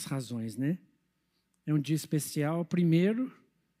muitas 0.00 0.04
razões, 0.04 0.56
né? 0.56 0.78
É 1.66 1.74
um 1.74 1.78
dia 1.78 1.96
especial, 1.96 2.64
primeiro, 2.64 3.32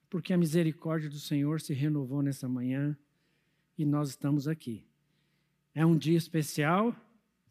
porque 0.08 0.32
a 0.32 0.36
misericórdia 0.36 1.08
do 1.08 1.18
Senhor 1.18 1.60
se 1.60 1.72
renovou 1.72 2.22
nessa 2.22 2.48
manhã 2.48 2.96
e 3.78 3.84
nós 3.84 4.10
estamos 4.10 4.46
aqui. 4.46 4.84
É 5.74 5.84
um 5.86 5.96
dia 5.96 6.18
especial 6.18 6.94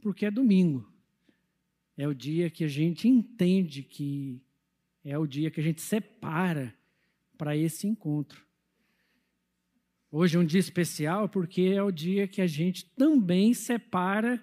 porque 0.02 0.26
é 0.26 0.32
domingo. 0.32 0.88
É 1.98 2.08
o 2.08 2.14
dia 2.14 2.50
que 2.50 2.64
a 2.64 2.68
gente 2.68 3.08
entende 3.08 3.82
que 3.84 4.42
é 5.04 5.18
o 5.18 5.26
dia 5.26 5.50
que 5.50 5.60
a 5.60 5.64
gente 5.64 5.82
separa 5.82 6.74
para 7.38 7.56
esse 7.56 7.88
encontro. 7.88 8.46
Hoje 10.12 10.38
é 10.38 10.40
um 10.40 10.46
dia 10.46 10.60
especial 10.60 11.28
porque 11.28 11.62
é 11.62 11.82
o 11.82 11.92
dia 11.92 12.28
que 12.28 12.42
a 12.42 12.48
gente 12.48 12.86
também 12.96 13.54
separa 13.54 14.42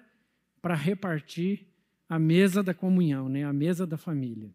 para 0.61 0.75
repartir 0.75 1.66
a 2.07 2.17
mesa 2.17 2.63
da 2.63 2.73
comunhão, 2.73 3.27
né? 3.27 3.43
a 3.43 3.53
mesa 3.53 3.85
da 3.85 3.97
família. 3.97 4.53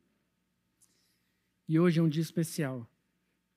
E 1.69 1.79
hoje 1.79 2.01
é 2.01 2.02
um 2.02 2.09
dia 2.09 2.23
especial, 2.23 2.88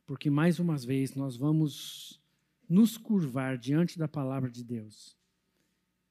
porque 0.06 0.30
mais 0.30 0.60
uma 0.60 0.78
vez 0.78 1.16
nós 1.16 1.36
vamos 1.36 2.22
nos 2.68 2.98
curvar 2.98 3.58
diante 3.58 3.98
da 3.98 4.08
palavra 4.08 4.50
de 4.50 4.64
Deus. 4.64 5.16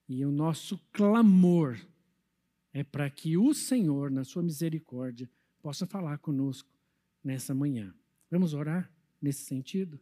E 0.08 0.24
o 0.24 0.30
nosso 0.30 0.78
clamor 0.92 1.78
é 2.72 2.82
para 2.82 3.08
que 3.08 3.36
o 3.36 3.54
Senhor, 3.54 4.10
na 4.10 4.24
sua 4.24 4.42
misericórdia, 4.42 5.30
possa 5.62 5.86
falar 5.86 6.18
conosco 6.18 6.68
nessa 7.22 7.54
manhã. 7.54 7.94
Vamos 8.30 8.52
orar 8.52 8.90
nesse 9.20 9.44
sentido? 9.44 9.98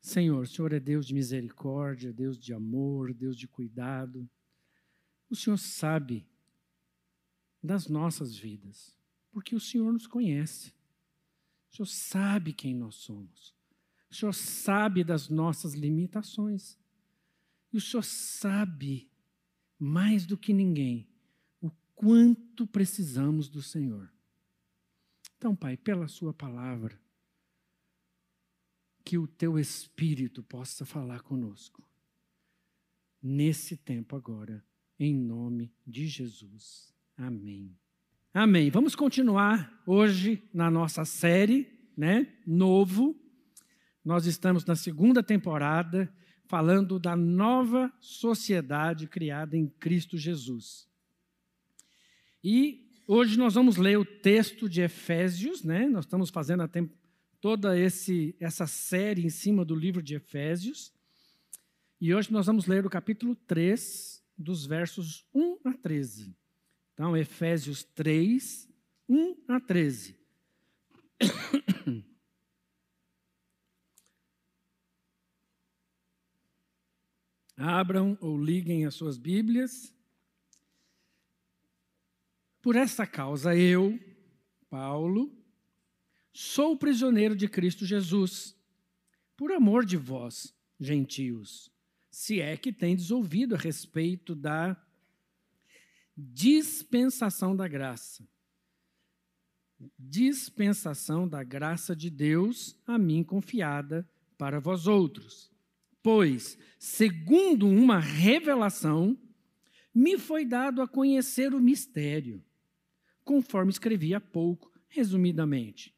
Senhor, 0.00 0.42
o 0.42 0.46
Senhor 0.46 0.72
é 0.72 0.80
Deus 0.80 1.06
de 1.06 1.14
misericórdia, 1.14 2.12
Deus 2.12 2.38
de 2.38 2.54
amor, 2.54 3.12
Deus 3.12 3.36
de 3.36 3.48
cuidado. 3.48 4.28
O 5.30 5.36
Senhor 5.36 5.56
sabe 5.56 6.26
das 7.62 7.86
nossas 7.86 8.34
vidas, 8.36 8.98
porque 9.30 9.54
o 9.54 9.60
Senhor 9.60 9.92
nos 9.92 10.06
conhece. 10.06 10.74
O 11.70 11.76
Senhor 11.76 11.86
sabe 11.86 12.52
quem 12.52 12.74
nós 12.74 12.96
somos. 12.96 13.54
O 14.10 14.14
Senhor 14.14 14.32
sabe 14.32 15.04
das 15.04 15.28
nossas 15.28 15.74
limitações. 15.74 16.76
E 17.72 17.76
o 17.76 17.80
Senhor 17.80 18.02
sabe, 18.02 19.08
mais 19.78 20.26
do 20.26 20.36
que 20.36 20.52
ninguém, 20.52 21.08
o 21.60 21.70
quanto 21.94 22.66
precisamos 22.66 23.48
do 23.48 23.62
Senhor. 23.62 24.12
Então, 25.38 25.54
Pai, 25.54 25.76
pela 25.76 26.08
Sua 26.08 26.34
palavra, 26.34 27.00
que 29.04 29.16
o 29.16 29.28
teu 29.28 29.58
Espírito 29.58 30.42
possa 30.42 30.84
falar 30.84 31.22
conosco. 31.22 31.82
Nesse 33.22 33.76
tempo 33.76 34.16
agora, 34.16 34.64
em 35.00 35.16
nome 35.16 35.72
de 35.86 36.06
Jesus. 36.06 36.94
Amém. 37.16 37.74
Amém. 38.34 38.70
Vamos 38.70 38.94
continuar 38.94 39.82
hoje 39.86 40.46
na 40.52 40.70
nossa 40.70 41.06
série, 41.06 41.66
né? 41.96 42.30
Novo. 42.46 43.18
Nós 44.04 44.26
estamos 44.26 44.66
na 44.66 44.76
segunda 44.76 45.22
temporada 45.22 46.12
falando 46.46 46.98
da 46.98 47.16
nova 47.16 47.90
sociedade 47.98 49.06
criada 49.06 49.56
em 49.56 49.66
Cristo 49.66 50.18
Jesus. 50.18 50.86
E 52.44 52.86
hoje 53.06 53.38
nós 53.38 53.54
vamos 53.54 53.78
ler 53.78 53.98
o 53.98 54.04
texto 54.04 54.68
de 54.68 54.82
Efésios, 54.82 55.64
né? 55.64 55.88
Nós 55.88 56.04
estamos 56.04 56.28
fazendo 56.28 56.62
a, 56.62 56.70
toda 57.40 57.78
esse, 57.78 58.36
essa 58.38 58.66
série 58.66 59.24
em 59.24 59.30
cima 59.30 59.64
do 59.64 59.74
livro 59.74 60.02
de 60.02 60.14
Efésios. 60.14 60.92
E 61.98 62.14
hoje 62.14 62.30
nós 62.30 62.46
vamos 62.46 62.66
ler 62.66 62.84
o 62.84 62.90
capítulo 62.90 63.34
3, 63.34 64.19
dos 64.40 64.66
versos 64.66 65.26
1 65.34 65.58
a 65.64 65.72
13. 65.72 66.34
Então, 66.94 67.16
Efésios 67.16 67.84
3, 67.84 68.68
1 69.08 69.36
a 69.48 69.60
13. 69.60 70.18
Abram 77.56 78.18
ou 78.20 78.42
liguem 78.42 78.86
as 78.86 78.94
suas 78.94 79.18
Bíblias. 79.18 79.94
Por 82.62 82.76
essa 82.76 83.06
causa, 83.06 83.54
eu, 83.56 83.98
Paulo, 84.68 85.40
Sou 86.32 86.76
prisioneiro 86.76 87.34
de 87.34 87.48
Cristo 87.48 87.84
Jesus, 87.84 88.56
por 89.36 89.52
amor 89.52 89.84
de 89.84 89.96
vós, 89.96 90.54
gentios, 90.78 91.70
se 92.10 92.40
é 92.40 92.56
que 92.56 92.72
tendes 92.72 93.10
ouvido 93.10 93.54
a 93.54 93.58
respeito 93.58 94.34
da 94.34 94.76
dispensação 96.16 97.54
da 97.54 97.68
graça. 97.68 98.28
Dispensação 99.98 101.26
da 101.26 101.42
graça 101.42 101.94
de 101.94 102.10
Deus 102.10 102.78
a 102.86 102.98
mim 102.98 103.22
confiada 103.22 104.08
para 104.36 104.60
vós 104.60 104.86
outros. 104.86 105.50
Pois, 106.02 106.58
segundo 106.78 107.66
uma 107.68 107.98
revelação, 107.98 109.18
me 109.94 110.18
foi 110.18 110.44
dado 110.44 110.82
a 110.82 110.88
conhecer 110.88 111.54
o 111.54 111.60
mistério, 111.60 112.42
conforme 113.24 113.70
escrevi 113.70 114.14
há 114.14 114.20
pouco, 114.20 114.70
resumidamente 114.88 115.94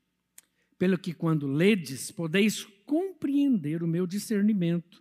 pelo 0.83 0.99
que, 0.99 1.15
quando 1.15 1.47
ledes, 1.47 2.11
podeis 2.11 2.65
compreender 2.85 3.85
o 3.85 3.87
meu 3.87 4.05
discernimento 4.05 5.01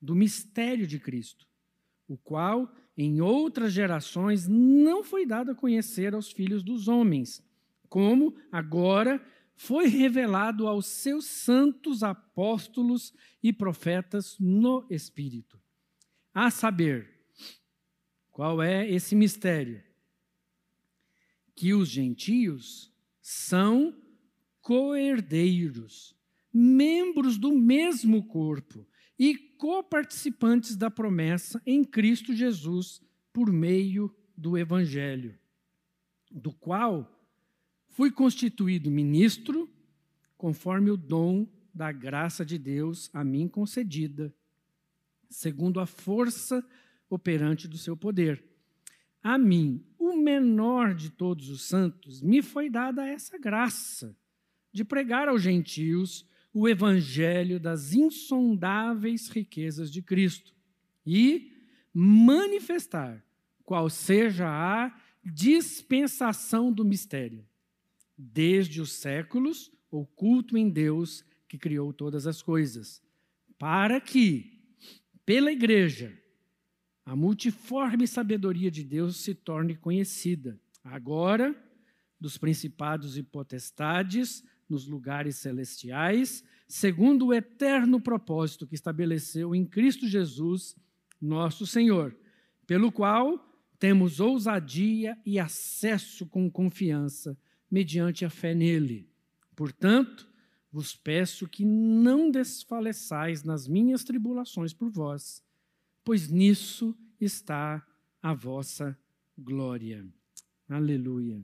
do 0.00 0.14
mistério 0.14 0.86
de 0.86 0.98
Cristo, 0.98 1.46
o 2.06 2.16
qual 2.16 2.72
em 2.96 3.20
outras 3.20 3.72
gerações 3.72 4.46
não 4.46 5.04
foi 5.04 5.26
dado 5.26 5.50
a 5.50 5.54
conhecer 5.54 6.14
aos 6.14 6.30
filhos 6.30 6.62
dos 6.62 6.88
homens, 6.88 7.42
como 7.88 8.34
agora 8.50 9.24
foi 9.54 9.86
revelado 9.88 10.66
aos 10.66 10.86
seus 10.86 11.26
santos 11.26 12.02
apóstolos 12.02 13.12
e 13.42 13.52
profetas 13.52 14.36
no 14.38 14.86
Espírito. 14.90 15.60
A 16.32 16.50
saber, 16.50 17.10
qual 18.30 18.62
é 18.62 18.88
esse 18.88 19.14
mistério? 19.14 19.82
Que 21.54 21.72
os 21.72 21.88
gentios 21.88 22.92
são 23.22 23.96
coerdeiros, 24.60 26.14
membros 26.52 27.38
do 27.38 27.50
mesmo 27.50 28.26
corpo 28.26 28.86
e 29.18 29.36
coparticipantes 29.36 30.76
da 30.76 30.90
promessa 30.90 31.60
em 31.64 31.82
Cristo 31.84 32.34
Jesus 32.34 33.00
por 33.32 33.52
meio 33.52 34.14
do 34.36 34.56
Evangelho, 34.56 35.38
do 36.30 36.52
qual 36.52 37.10
fui 37.88 38.10
constituído 38.10 38.90
ministro 38.90 39.70
conforme 40.36 40.90
o 40.90 40.96
dom 40.96 41.48
da 41.72 41.90
graça 41.92 42.44
de 42.44 42.58
Deus 42.58 43.10
a 43.12 43.24
mim 43.24 43.48
concedida, 43.48 44.34
segundo 45.30 45.80
a 45.80 45.86
força 45.86 46.66
operante 47.08 47.66
do 47.66 47.78
seu 47.78 47.96
poder. 47.96 48.44
A 49.22 49.38
mim, 49.38 49.84
o 49.98 50.14
menor 50.16 50.94
de 50.94 51.10
todos 51.10 51.48
os 51.48 51.62
santos, 51.62 52.22
me 52.22 52.42
foi 52.42 52.70
dada 52.70 53.06
essa 53.06 53.38
graça 53.38 54.16
de 54.72 54.84
pregar 54.84 55.28
aos 55.28 55.42
gentios 55.42 56.26
o 56.58 56.66
evangelho 56.66 57.60
das 57.60 57.92
insondáveis 57.92 59.28
riquezas 59.28 59.90
de 59.90 60.00
Cristo 60.00 60.54
e 61.04 61.52
manifestar 61.92 63.22
qual 63.62 63.90
seja 63.90 64.48
a 64.48 64.98
dispensação 65.22 66.72
do 66.72 66.82
mistério, 66.82 67.46
desde 68.16 68.80
os 68.80 68.92
séculos, 68.92 69.70
oculto 69.90 70.56
em 70.56 70.70
Deus 70.70 71.22
que 71.46 71.58
criou 71.58 71.92
todas 71.92 72.26
as 72.26 72.40
coisas, 72.40 73.02
para 73.58 74.00
que, 74.00 74.58
pela 75.26 75.52
igreja, 75.52 76.18
a 77.04 77.14
multiforme 77.14 78.06
sabedoria 78.06 78.70
de 78.70 78.82
Deus 78.82 79.18
se 79.18 79.34
torne 79.34 79.76
conhecida, 79.76 80.58
agora 80.82 81.54
dos 82.18 82.38
principados 82.38 83.18
e 83.18 83.22
potestades, 83.22 84.42
nos 84.68 84.86
lugares 84.86 85.36
celestiais, 85.36 86.42
segundo 86.66 87.26
o 87.26 87.34
eterno 87.34 88.00
propósito 88.00 88.66
que 88.66 88.74
estabeleceu 88.74 89.54
em 89.54 89.64
Cristo 89.64 90.06
Jesus, 90.06 90.76
nosso 91.20 91.66
Senhor, 91.66 92.16
pelo 92.66 92.90
qual 92.90 93.42
temos 93.78 94.20
ousadia 94.20 95.18
e 95.24 95.38
acesso 95.38 96.26
com 96.26 96.50
confiança, 96.50 97.38
mediante 97.70 98.24
a 98.24 98.30
fé 98.30 98.54
nele. 98.54 99.08
Portanto, 99.54 100.28
vos 100.70 100.94
peço 100.94 101.48
que 101.48 101.64
não 101.64 102.30
desfaleçais 102.30 103.42
nas 103.42 103.66
minhas 103.66 104.04
tribulações 104.04 104.72
por 104.72 104.90
vós, 104.90 105.42
pois 106.04 106.28
nisso 106.28 106.96
está 107.20 107.84
a 108.22 108.34
vossa 108.34 108.98
glória. 109.36 110.06
Aleluia. 110.68 111.40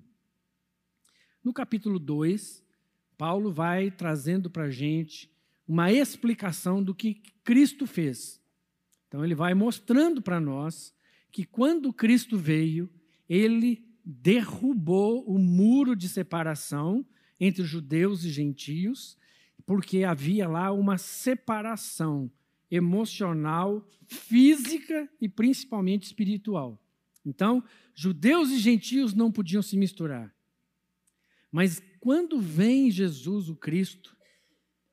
No 1.43 1.53
capítulo 1.53 1.99
2, 1.99 2.63
Paulo 3.23 3.53
vai 3.53 3.89
trazendo 3.89 4.51
para 4.51 4.65
a 4.65 4.71
gente 4.71 5.31
uma 5.65 5.93
explicação 5.93 6.83
do 6.83 6.93
que 6.93 7.23
Cristo 7.45 7.87
fez. 7.87 8.43
Então, 9.07 9.25
ele 9.25 9.33
vai 9.33 9.55
mostrando 9.55 10.21
para 10.21 10.41
nós 10.41 10.93
que 11.31 11.45
quando 11.45 11.93
Cristo 11.93 12.37
veio, 12.37 12.91
ele 13.29 13.87
derrubou 14.05 15.25
o 15.25 15.39
muro 15.39 15.95
de 15.95 16.09
separação 16.09 17.07
entre 17.39 17.63
judeus 17.63 18.25
e 18.25 18.29
gentios, 18.29 19.17
porque 19.65 20.03
havia 20.03 20.49
lá 20.49 20.73
uma 20.73 20.99
separação 20.99 22.29
emocional, 22.69 23.89
física 24.05 25.09
e 25.21 25.29
principalmente 25.29 26.07
espiritual. 26.07 26.77
Então, 27.25 27.63
judeus 27.95 28.51
e 28.51 28.59
gentios 28.59 29.15
não 29.15 29.31
podiam 29.31 29.63
se 29.63 29.77
misturar. 29.77 30.35
Mas 31.53 31.81
quando 32.02 32.40
vem 32.40 32.90
Jesus, 32.90 33.49
o 33.49 33.54
Cristo, 33.54 34.16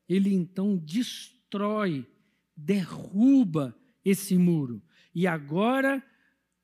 ele 0.08 0.32
então 0.32 0.76
destrói, 0.76 2.06
derruba 2.56 3.76
esse 4.04 4.38
muro. 4.38 4.80
E 5.12 5.26
agora 5.26 6.00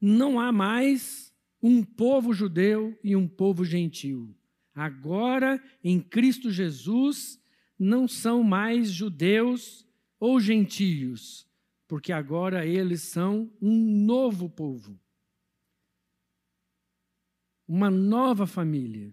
não 0.00 0.38
há 0.38 0.52
mais 0.52 1.34
um 1.60 1.82
povo 1.82 2.32
judeu 2.32 2.96
e 3.02 3.16
um 3.16 3.26
povo 3.26 3.64
gentil. 3.64 4.38
Agora, 4.72 5.60
em 5.82 6.00
Cristo 6.00 6.48
Jesus, 6.48 7.42
não 7.76 8.06
são 8.06 8.44
mais 8.44 8.92
judeus 8.92 9.84
ou 10.20 10.38
gentios, 10.38 11.44
porque 11.88 12.12
agora 12.12 12.64
eles 12.64 13.02
são 13.02 13.52
um 13.60 13.74
novo 14.06 14.48
povo, 14.48 14.96
uma 17.66 17.90
nova 17.90 18.46
família. 18.46 19.12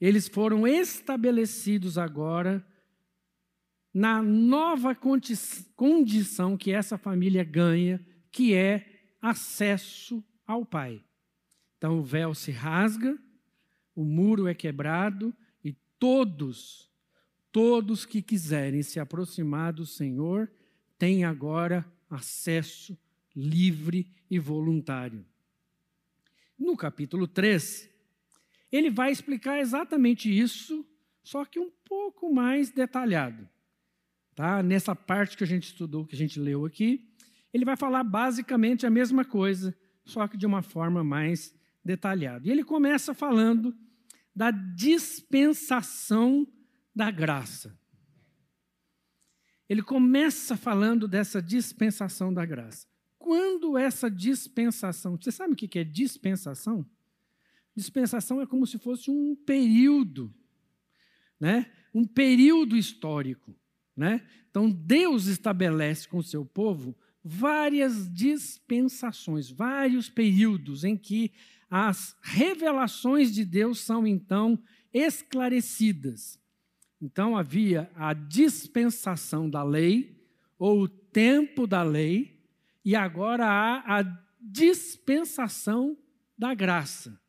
Eles 0.00 0.28
foram 0.28 0.66
estabelecidos 0.66 1.96
agora 1.96 2.64
na 3.92 4.22
nova 4.22 4.94
condição 4.94 6.56
que 6.56 6.70
essa 6.70 6.98
família 6.98 7.42
ganha, 7.42 8.04
que 8.30 8.54
é 8.54 9.14
acesso 9.22 10.22
ao 10.46 10.66
Pai. 10.66 11.02
Então 11.78 11.98
o 11.98 12.02
véu 12.02 12.34
se 12.34 12.50
rasga, 12.50 13.18
o 13.94 14.04
muro 14.04 14.46
é 14.46 14.54
quebrado 14.54 15.34
e 15.64 15.72
todos, 15.98 16.90
todos 17.50 18.04
que 18.04 18.20
quiserem 18.20 18.82
se 18.82 19.00
aproximar 19.00 19.72
do 19.72 19.86
Senhor 19.86 20.50
têm 20.98 21.24
agora 21.24 21.90
acesso 22.10 22.98
livre 23.34 24.14
e 24.30 24.38
voluntário. 24.38 25.24
No 26.58 26.76
capítulo 26.76 27.26
3, 27.26 27.90
ele 28.76 28.90
vai 28.90 29.10
explicar 29.10 29.58
exatamente 29.58 30.30
isso, 30.30 30.86
só 31.22 31.44
que 31.44 31.58
um 31.58 31.70
pouco 31.84 32.32
mais 32.32 32.70
detalhado. 32.70 33.48
Tá? 34.34 34.62
Nessa 34.62 34.94
parte 34.94 35.36
que 35.36 35.44
a 35.44 35.46
gente 35.46 35.64
estudou, 35.64 36.06
que 36.06 36.14
a 36.14 36.18
gente 36.18 36.38
leu 36.38 36.64
aqui, 36.64 37.10
ele 37.52 37.64
vai 37.64 37.76
falar 37.76 38.04
basicamente 38.04 38.86
a 38.86 38.90
mesma 38.90 39.24
coisa, 39.24 39.76
só 40.04 40.28
que 40.28 40.36
de 40.36 40.46
uma 40.46 40.62
forma 40.62 41.02
mais 41.02 41.54
detalhada. 41.84 42.46
E 42.46 42.50
ele 42.50 42.62
começa 42.62 43.14
falando 43.14 43.74
da 44.34 44.50
dispensação 44.50 46.46
da 46.94 47.10
graça. 47.10 47.78
Ele 49.68 49.82
começa 49.82 50.56
falando 50.56 51.08
dessa 51.08 51.40
dispensação 51.40 52.32
da 52.32 52.44
graça. 52.44 52.86
Quando 53.18 53.76
essa 53.76 54.10
dispensação, 54.10 55.16
você 55.16 55.32
sabe 55.32 55.54
o 55.54 55.56
que 55.56 55.78
é 55.78 55.82
dispensação? 55.82 56.88
Dispensação 57.76 58.40
é 58.40 58.46
como 58.46 58.66
se 58.66 58.78
fosse 58.78 59.10
um 59.10 59.36
período, 59.36 60.34
né? 61.38 61.70
Um 61.92 62.06
período 62.06 62.76
histórico. 62.76 63.54
Né? 63.96 64.26
Então, 64.50 64.70
Deus 64.70 65.26
estabelece 65.26 66.08
com 66.08 66.18
o 66.18 66.22
seu 66.22 66.44
povo 66.44 66.96
várias 67.24 68.12
dispensações, 68.12 69.50
vários 69.50 70.08
períodos 70.08 70.84
em 70.84 70.96
que 70.96 71.32
as 71.68 72.16
revelações 72.22 73.34
de 73.34 73.44
Deus 73.44 73.80
são 73.80 74.06
então 74.06 74.58
esclarecidas. 74.92 76.38
Então 77.00 77.36
havia 77.36 77.90
a 77.94 78.14
dispensação 78.14 79.50
da 79.50 79.62
lei, 79.62 80.16
ou 80.58 80.82
o 80.82 80.88
tempo 80.88 81.66
da 81.66 81.82
lei, 81.82 82.40
e 82.84 82.94
agora 82.94 83.46
há 83.46 83.98
a 83.98 84.02
dispensação 84.40 85.98
da 86.38 86.54
graça. 86.54 87.20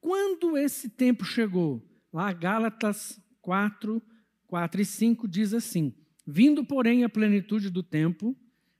Quando 0.00 0.56
esse 0.56 0.88
tempo 0.88 1.24
chegou? 1.24 1.84
Lá 2.12 2.32
Gálatas 2.32 3.20
4, 3.42 4.02
4 4.46 4.80
e 4.80 4.84
5 4.84 5.28
diz 5.28 5.52
assim: 5.52 5.94
Vindo, 6.26 6.64
porém, 6.64 7.04
a 7.04 7.08
plenitude 7.08 7.70
do 7.70 7.82
tempo, 7.82 8.36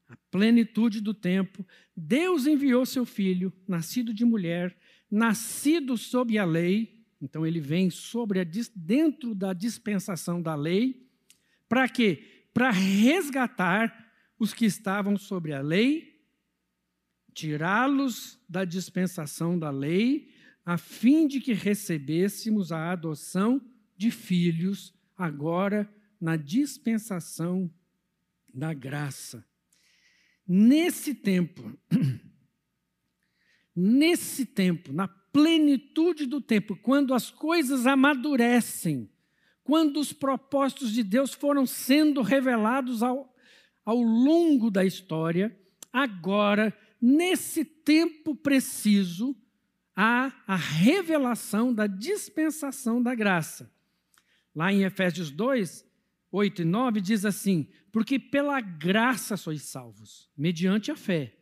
a 0.08 0.16
plenitude 0.30 1.00
do 1.00 1.12
tempo, 1.12 1.66
Deus 1.96 2.46
enviou 2.46 2.86
seu 2.86 3.04
filho, 3.04 3.52
nascido 3.66 4.14
de 4.14 4.24
mulher, 4.24 4.76
nascido 5.10 5.96
sob 5.96 6.36
a 6.38 6.44
lei, 6.44 7.04
então 7.20 7.46
ele 7.46 7.60
vem 7.60 7.90
sobre 7.90 8.40
a, 8.40 8.46
dentro 8.74 9.34
da 9.34 9.52
dispensação 9.52 10.40
da 10.40 10.54
lei, 10.54 11.06
para 11.68 11.88
quê? 11.88 12.46
Para 12.54 12.70
resgatar 12.70 14.12
os 14.38 14.54
que 14.54 14.64
estavam 14.64 15.16
sobre 15.16 15.52
a 15.52 15.60
lei, 15.60 16.22
tirá-los 17.34 18.38
da 18.48 18.64
dispensação 18.64 19.58
da 19.58 19.70
lei, 19.70 20.32
a 20.68 20.76
fim 20.76 21.26
de 21.26 21.40
que 21.40 21.54
recebêssemos 21.54 22.72
a 22.72 22.92
adoção 22.92 23.58
de 23.96 24.10
filhos 24.10 24.92
agora 25.16 25.90
na 26.20 26.36
dispensação 26.36 27.72
da 28.52 28.74
graça. 28.74 29.42
Nesse 30.46 31.14
tempo, 31.14 31.72
nesse 33.74 34.44
tempo, 34.44 34.92
na 34.92 35.08
plenitude 35.08 36.26
do 36.26 36.38
tempo, 36.38 36.76
quando 36.76 37.14
as 37.14 37.30
coisas 37.30 37.86
amadurecem, 37.86 39.10
quando 39.64 39.98
os 39.98 40.12
propósitos 40.12 40.92
de 40.92 41.02
Deus 41.02 41.32
foram 41.32 41.64
sendo 41.64 42.20
revelados 42.20 43.02
ao, 43.02 43.34
ao 43.86 44.02
longo 44.02 44.70
da 44.70 44.84
história, 44.84 45.58
agora, 45.90 46.76
nesse 47.00 47.64
tempo 47.64 48.36
preciso, 48.36 49.34
há 50.00 50.32
a 50.46 50.54
revelação 50.54 51.74
da 51.74 51.88
dispensação 51.88 53.02
da 53.02 53.16
graça. 53.16 53.68
Lá 54.54 54.72
em 54.72 54.84
Efésios 54.84 55.28
2, 55.32 55.84
8 56.30 56.62
e 56.62 56.64
9 56.64 57.00
diz 57.00 57.24
assim: 57.24 57.68
Porque 57.90 58.16
pela 58.16 58.60
graça 58.60 59.36
sois 59.36 59.62
salvos, 59.62 60.30
mediante 60.36 60.92
a 60.92 60.96
fé. 60.96 61.36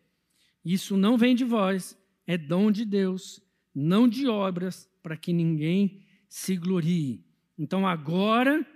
Isso 0.64 0.96
não 0.96 1.18
vem 1.18 1.34
de 1.34 1.44
vós, 1.44 1.98
é 2.26 2.38
dom 2.38 2.70
de 2.70 2.86
Deus, 2.86 3.42
não 3.74 4.08
de 4.08 4.26
obras, 4.26 4.88
para 5.02 5.18
que 5.18 5.34
ninguém 5.34 6.02
se 6.26 6.56
glorie. 6.56 7.26
Então 7.58 7.86
agora, 7.86 8.66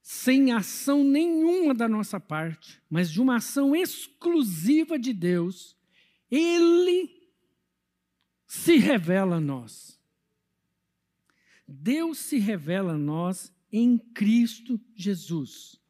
sem 0.00 0.52
ação 0.52 1.02
nenhuma 1.02 1.74
da 1.74 1.88
nossa 1.88 2.20
parte, 2.20 2.80
mas 2.88 3.10
de 3.10 3.20
uma 3.20 3.36
ação 3.36 3.74
exclusiva 3.74 4.96
de 4.96 5.12
Deus, 5.12 5.76
Ele 6.30 7.15
se 8.46 8.76
revela 8.76 9.36
a 9.36 9.40
nós. 9.40 10.00
Deus 11.66 12.18
se 12.18 12.38
revela 12.38 12.92
a 12.92 12.98
nós 12.98 13.52
em 13.72 13.98
Cristo 13.98 14.80
Jesus. 14.94 15.80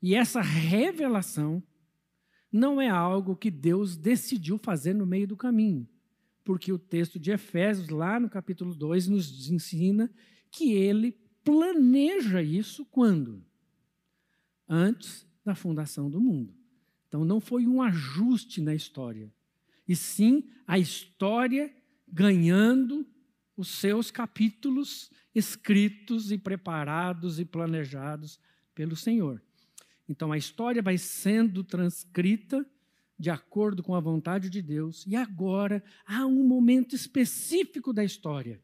E 0.00 0.14
essa 0.14 0.40
revelação 0.40 1.62
não 2.50 2.80
é 2.80 2.88
algo 2.88 3.36
que 3.36 3.50
Deus 3.50 3.96
decidiu 3.96 4.56
fazer 4.56 4.94
no 4.94 5.04
meio 5.04 5.26
do 5.26 5.36
caminho, 5.36 5.88
porque 6.44 6.72
o 6.72 6.78
texto 6.78 7.18
de 7.18 7.30
Efésios, 7.30 7.88
lá 7.88 8.18
no 8.18 8.30
capítulo 8.30 8.74
2, 8.74 9.08
nos 9.08 9.50
ensina 9.50 10.10
que 10.50 10.72
ele 10.72 11.12
planeja 11.44 12.42
isso 12.42 12.84
quando? 12.86 13.44
Antes 14.68 15.26
da 15.44 15.54
fundação 15.54 16.08
do 16.08 16.20
mundo. 16.20 16.54
Então 17.08 17.24
não 17.24 17.40
foi 17.40 17.66
um 17.66 17.82
ajuste 17.82 18.60
na 18.60 18.74
história, 18.74 19.32
e 19.88 19.96
sim 19.96 20.50
a 20.66 20.78
história 20.78 21.74
ganhando 22.06 23.06
os 23.56 23.68
seus 23.68 24.10
capítulos 24.10 25.10
escritos 25.34 26.30
e 26.30 26.38
preparados 26.38 27.40
e 27.40 27.44
planejados 27.44 28.38
pelo 28.74 28.94
Senhor. 28.94 29.42
Então 30.08 30.30
a 30.30 30.38
história 30.38 30.82
vai 30.82 30.96
sendo 30.96 31.64
transcrita 31.64 32.64
de 33.18 33.30
acordo 33.30 33.82
com 33.82 33.96
a 33.96 34.00
vontade 34.00 34.48
de 34.48 34.62
Deus, 34.62 35.04
e 35.04 35.16
agora 35.16 35.82
há 36.06 36.24
um 36.24 36.46
momento 36.46 36.94
específico 36.94 37.92
da 37.92 38.04
história, 38.04 38.62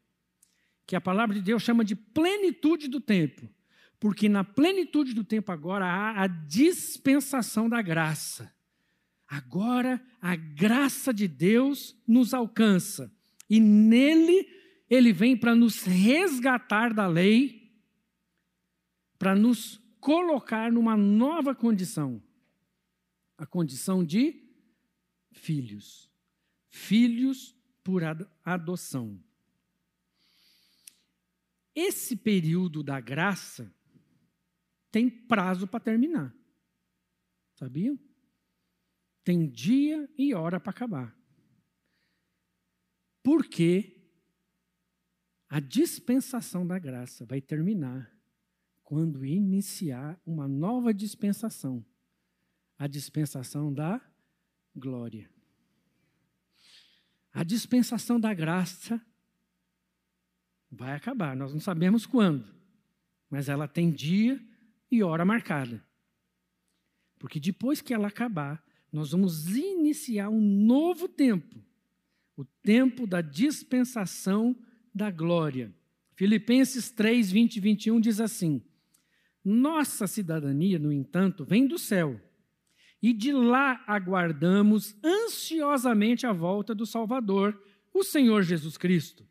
que 0.86 0.94
a 0.94 1.00
palavra 1.00 1.34
de 1.34 1.42
Deus 1.42 1.60
chama 1.60 1.84
de 1.84 1.96
plenitude 1.96 2.86
do 2.86 3.00
tempo, 3.00 3.50
porque 3.98 4.28
na 4.28 4.44
plenitude 4.44 5.12
do 5.12 5.24
tempo 5.24 5.50
agora 5.50 5.86
há 5.86 6.22
a 6.22 6.26
dispensação 6.28 7.68
da 7.68 7.82
graça. 7.82 8.53
Agora 9.26 10.04
a 10.20 10.36
graça 10.36 11.12
de 11.12 11.26
Deus 11.26 11.96
nos 12.06 12.34
alcança, 12.34 13.12
e 13.48 13.60
nele 13.60 14.48
ele 14.88 15.12
vem 15.12 15.36
para 15.36 15.54
nos 15.54 15.82
resgatar 15.82 16.92
da 16.92 17.06
lei, 17.06 17.72
para 19.18 19.34
nos 19.34 19.80
colocar 19.98 20.70
numa 20.70 20.96
nova 20.96 21.54
condição 21.54 22.22
a 23.36 23.46
condição 23.46 24.04
de 24.04 24.42
filhos. 25.32 26.10
Filhos 26.68 27.54
por 27.82 28.02
adoção. 28.44 29.22
Esse 31.74 32.16
período 32.16 32.82
da 32.82 33.00
graça 33.00 33.72
tem 34.90 35.10
prazo 35.10 35.66
para 35.66 35.80
terminar. 35.80 36.34
Sabiam? 37.54 37.98
Tem 39.24 39.48
dia 39.48 40.08
e 40.16 40.34
hora 40.34 40.60
para 40.60 40.70
acabar. 40.70 41.16
Porque 43.22 44.06
a 45.48 45.58
dispensação 45.58 46.66
da 46.66 46.78
graça 46.78 47.24
vai 47.24 47.40
terminar 47.40 48.12
quando 48.82 49.24
iniciar 49.24 50.20
uma 50.26 50.46
nova 50.46 50.92
dispensação 50.92 51.84
a 52.78 52.86
dispensação 52.86 53.72
da 53.72 54.00
glória. 54.74 55.30
A 57.32 57.42
dispensação 57.42 58.20
da 58.20 58.32
graça 58.32 59.00
vai 60.70 60.94
acabar, 60.94 61.36
nós 61.36 61.52
não 61.52 61.60
sabemos 61.60 62.06
quando, 62.06 62.52
mas 63.28 63.48
ela 63.48 63.66
tem 63.66 63.92
dia 63.92 64.40
e 64.90 65.02
hora 65.02 65.24
marcada. 65.24 65.84
Porque 67.18 67.40
depois 67.40 67.80
que 67.80 67.94
ela 67.94 68.08
acabar, 68.08 68.63
nós 68.94 69.10
vamos 69.10 69.48
iniciar 69.56 70.28
um 70.28 70.40
novo 70.40 71.08
tempo, 71.08 71.60
o 72.36 72.44
tempo 72.44 73.08
da 73.08 73.20
dispensação 73.20 74.56
da 74.94 75.10
glória. 75.10 75.74
Filipenses 76.14 76.92
3, 76.92 77.32
20 77.32 77.56
e 77.56 77.60
21 77.60 78.00
diz 78.00 78.20
assim: 78.20 78.62
Nossa 79.44 80.06
cidadania, 80.06 80.78
no 80.78 80.92
entanto, 80.92 81.44
vem 81.44 81.66
do 81.66 81.76
céu, 81.76 82.20
e 83.02 83.12
de 83.12 83.32
lá 83.32 83.82
aguardamos 83.84 84.94
ansiosamente 85.02 86.24
a 86.24 86.32
volta 86.32 86.72
do 86.72 86.86
Salvador, 86.86 87.60
o 87.92 88.04
Senhor 88.04 88.44
Jesus 88.44 88.76
Cristo. 88.76 89.26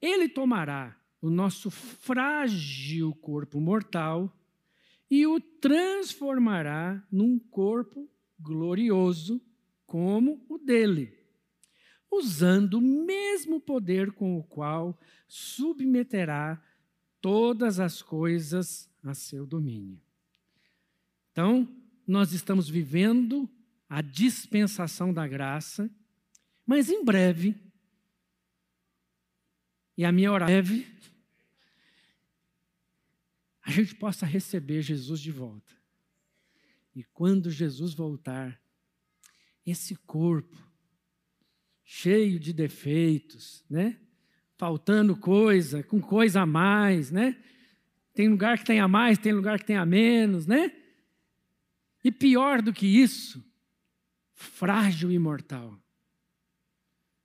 Ele 0.00 0.30
tomará 0.30 0.98
o 1.20 1.28
nosso 1.28 1.70
frágil 1.70 3.14
corpo 3.16 3.60
mortal 3.60 4.34
e 5.10 5.26
o 5.26 5.38
transformará 5.40 7.06
num 7.12 7.38
corpo 7.38 8.08
glorioso 8.38 9.40
como 9.86 10.44
o 10.48 10.58
dele, 10.58 11.16
usando 12.10 12.74
o 12.74 12.80
mesmo 12.80 13.60
poder 13.60 14.12
com 14.12 14.38
o 14.38 14.44
qual 14.44 14.98
submeterá 15.28 16.62
todas 17.20 17.80
as 17.80 18.02
coisas 18.02 18.90
a 19.02 19.14
seu 19.14 19.46
domínio. 19.46 20.00
Então, 21.32 21.68
nós 22.06 22.32
estamos 22.32 22.68
vivendo 22.68 23.48
a 23.88 24.00
dispensação 24.00 25.12
da 25.12 25.26
graça, 25.26 25.90
mas 26.64 26.88
em 26.88 27.04
breve, 27.04 27.54
e 29.96 30.04
a 30.04 30.12
minha 30.12 30.32
hora 30.32 30.46
breve, 30.46 30.86
a 33.62 33.70
gente 33.70 33.94
possa 33.96 34.24
receber 34.24 34.82
Jesus 34.82 35.20
de 35.20 35.32
volta. 35.32 35.75
E 36.96 37.04
quando 37.04 37.50
Jesus 37.50 37.92
voltar, 37.92 38.58
esse 39.66 39.94
corpo 39.94 40.56
cheio 41.84 42.40
de 42.40 42.54
defeitos, 42.54 43.62
né? 43.68 44.00
Faltando 44.56 45.14
coisa, 45.14 45.82
com 45.82 46.00
coisa 46.00 46.40
a 46.40 46.46
mais, 46.46 47.10
né? 47.10 47.38
Tem 48.14 48.30
lugar 48.30 48.56
que 48.56 48.64
tem 48.64 48.80
a 48.80 48.88
mais, 48.88 49.18
tem 49.18 49.34
lugar 49.34 49.58
que 49.58 49.66
tem 49.66 49.76
a 49.76 49.84
menos, 49.84 50.46
né? 50.46 50.74
E 52.02 52.10
pior 52.10 52.62
do 52.62 52.72
que 52.72 52.86
isso, 52.86 53.44
frágil 54.32 55.12
e 55.12 55.18
mortal. 55.18 55.78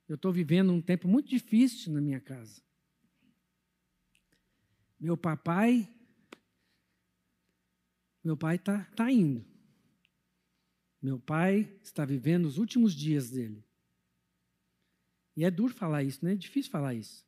Eu 0.06 0.16
estou 0.16 0.30
vivendo 0.30 0.70
um 0.70 0.82
tempo 0.82 1.08
muito 1.08 1.30
difícil 1.30 1.94
na 1.94 2.00
minha 2.02 2.20
casa. 2.20 2.60
Meu 5.00 5.16
papai, 5.16 5.88
meu 8.22 8.36
pai 8.36 8.56
está 8.56 8.84
tá 8.94 9.10
indo. 9.10 9.51
Meu 11.02 11.18
pai 11.18 11.68
está 11.82 12.04
vivendo 12.04 12.46
os 12.46 12.58
últimos 12.58 12.94
dias 12.94 13.28
dele. 13.28 13.64
E 15.36 15.44
é 15.44 15.50
duro 15.50 15.74
falar 15.74 16.04
isso, 16.04 16.24
né? 16.24 16.32
É 16.32 16.36
difícil 16.36 16.70
falar 16.70 16.94
isso. 16.94 17.26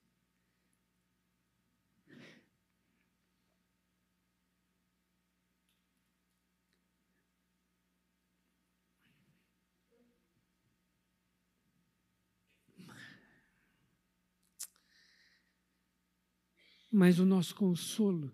Mas 16.93 17.19
o 17.19 17.27
nosso 17.27 17.57
consolo 17.57 18.33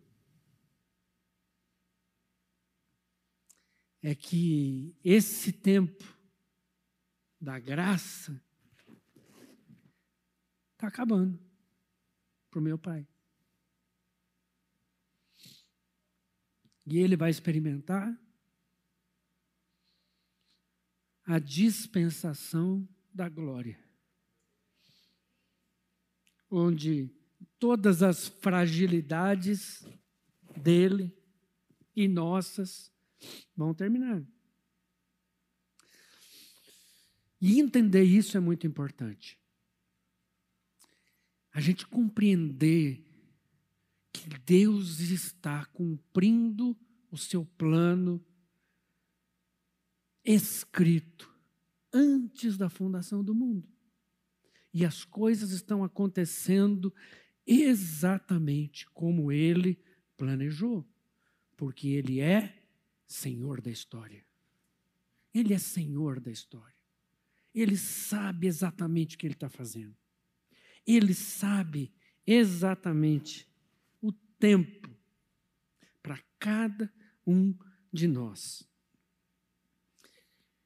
é 4.03 4.15
que 4.15 4.97
esse 5.05 5.53
tempo 5.53 6.05
da 7.41 7.59
graça 7.59 8.43
está 10.73 10.89
acabando 10.89 11.39
para 12.51 12.59
o 12.59 12.63
meu 12.63 12.79
pai. 12.79 13.07
E 16.87 16.99
ele 16.99 17.17
vai 17.17 17.31
experimentar 17.31 18.19
a 21.25 21.39
dispensação 21.39 22.89
da 23.15 23.29
glória, 23.29 23.79
onde 26.51 27.09
todas 27.59 28.03
as 28.03 28.27
fragilidades 28.27 29.87
dele 30.57 31.17
e 31.95 32.09
nossas 32.09 32.91
vão 33.57 33.75
terminar. 33.75 34.23
E 37.41 37.59
entender 37.59 38.03
isso 38.03 38.37
é 38.37 38.41
muito 38.41 38.67
importante. 38.67 39.39
A 41.53 41.61
gente 41.61 41.87
compreender 41.87 43.05
que 44.13 44.29
Deus 44.45 45.01
está 45.01 45.65
cumprindo 45.67 46.77
o 47.11 47.17
seu 47.17 47.45
plano 47.45 48.25
escrito 50.25 51.35
antes 51.93 52.57
da 52.57 52.69
fundação 52.69 53.25
do 53.25 53.35
mundo. 53.35 53.69
E 54.73 54.85
as 54.85 55.05
coisas 55.05 55.51
estão 55.51 55.83
acontecendo 55.83 56.95
exatamente 57.47 58.87
como 58.91 59.33
ele 59.33 59.83
planejou, 60.17 60.87
porque 61.57 61.89
ele 61.89 62.21
é 62.21 62.60
Senhor 63.11 63.61
da 63.61 63.73
história. 63.73 64.25
Ele 65.35 65.53
é 65.53 65.59
Senhor 65.59 66.21
da 66.21 66.31
história. 66.31 66.77
Ele 67.53 67.77
sabe 67.77 68.47
exatamente 68.47 69.17
o 69.17 69.19
que 69.19 69.27
ele 69.27 69.35
está 69.35 69.49
fazendo. 69.49 69.97
Ele 70.87 71.13
sabe 71.13 71.93
exatamente 72.25 73.49
o 74.01 74.13
tempo 74.13 74.89
para 76.01 76.23
cada 76.39 76.93
um 77.27 77.53
de 77.93 78.07
nós. 78.07 78.63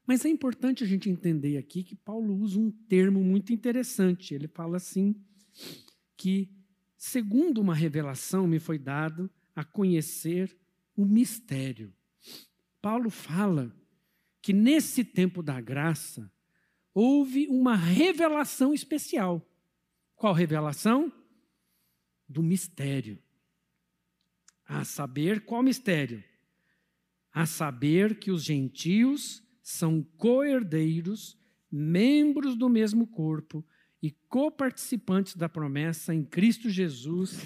Mas 0.07 0.27
é 0.27 0.29
importante 0.29 0.85
a 0.85 0.87
gente 0.87 1.09
entender 1.09 1.57
aqui 1.57 1.83
que 1.83 1.97
Paulo 1.97 2.37
usa 2.37 2.59
um 2.59 2.71
termo 2.71 3.25
muito 3.25 3.55
interessante. 3.55 4.35
Ele 4.35 4.49
fala 4.49 4.77
assim 4.77 5.15
que 6.15 6.51
segundo 6.95 7.63
uma 7.63 7.75
revelação 7.75 8.47
me 8.47 8.59
foi 8.59 8.79
dado 8.79 9.31
a 9.57 9.65
conhecer 9.65 10.55
o 10.95 11.07
mistério 11.07 11.91
Paulo 12.85 13.09
fala 13.09 13.75
que 14.43 14.53
nesse 14.53 15.03
tempo 15.03 15.43
da 15.43 15.59
graça 15.59 16.31
houve 16.93 17.47
uma 17.49 17.75
revelação 17.75 18.75
especial. 18.75 19.41
Qual 20.15 20.35
revelação? 20.35 21.11
Do 22.29 22.43
mistério. 22.43 23.19
A 24.67 24.85
saber, 24.85 25.47
qual 25.47 25.63
mistério? 25.63 26.23
A 27.33 27.47
saber 27.47 28.19
que 28.19 28.31
os 28.31 28.45
gentios 28.45 29.43
são 29.63 30.03
coerdeiros, 30.19 31.39
membros 31.73 32.55
do 32.55 32.69
mesmo 32.69 33.07
corpo 33.07 33.65
e 34.03 34.11
coparticipantes 34.11 35.37
da 35.37 35.49
promessa 35.49 36.15
em 36.15 36.23
Cristo 36.23 36.69
Jesus 36.69 37.39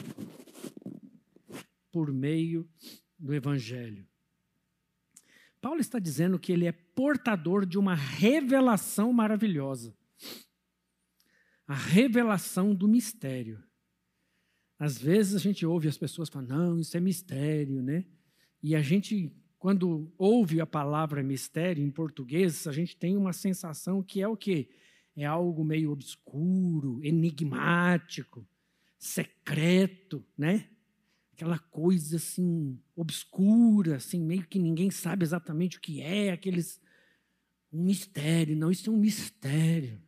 por 1.93 2.13
meio 2.13 2.69
do 3.17 3.33
Evangelho. 3.33 4.05
Paulo 5.61 5.81
está 5.81 5.99
dizendo 5.99 6.39
que 6.39 6.53
ele 6.53 6.67
é 6.67 6.73
portador 6.73 7.67
de 7.67 7.79
uma 7.79 7.95
revelação 7.95 9.13
maravilhosa. 9.13 9.95
A 11.67 11.75
revelação 11.75 12.75
do 12.75 12.89
mistério. 12.89 13.63
Às 14.79 14.97
vezes 14.97 15.35
a 15.35 15.39
gente 15.39 15.67
ouve 15.67 15.89
as 15.89 15.99
pessoas 15.99 16.29
falando, 16.29 16.51
não, 16.51 16.79
isso 16.79 16.97
é 16.97 17.01
mistério, 17.01 17.83
né? 17.83 18.05
E 18.63 18.75
a 18.75 18.81
gente 18.81 19.35
quando 19.59 20.13
ouve 20.17 20.61
a 20.61 20.67
palavra 20.67 21.23
mistério 21.23 21.85
em 21.85 21.91
português, 21.91 22.67
a 22.67 22.73
gente 22.73 22.97
tem 22.97 23.17
uma 23.17 23.33
sensação 23.33 24.03
que 24.03 24.23
é 24.23 24.29
o 24.29 24.37
quê? 24.37 24.71
É 25.17 25.25
algo 25.25 25.65
meio 25.65 25.91
obscuro, 25.91 27.01
enigmático, 27.03 28.47
secreto, 28.97 30.25
né? 30.37 30.69
Aquela 31.39 31.61
coisa 31.61 32.17
assim 32.17 32.77
obscura, 32.97 33.95
assim 33.95 34.19
meio 34.19 34.45
que 34.45 34.59
ninguém 34.59 34.91
sabe 34.91 35.25
exatamente 35.25 35.79
o 35.79 35.81
que 35.81 36.03
é, 36.03 36.33
aqueles 36.33 36.81
um 37.73 37.85
mistério. 37.85 38.57
Não, 38.57 38.73
isso 38.73 38.91
é 38.91 38.93
um 38.93 38.97
mistério. 38.97 40.03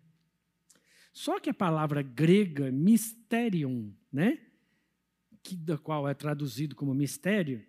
Só 1.12 1.38
que 1.38 1.48
a 1.48 1.54
palavra 1.54 2.02
grega 2.02 2.72
mysterion, 2.72 3.90
né? 4.12 4.40
Que, 5.40 5.54
da 5.54 5.78
qual 5.78 6.08
é 6.08 6.14
traduzido 6.14 6.74
como 6.74 6.92
mistério, 6.92 7.64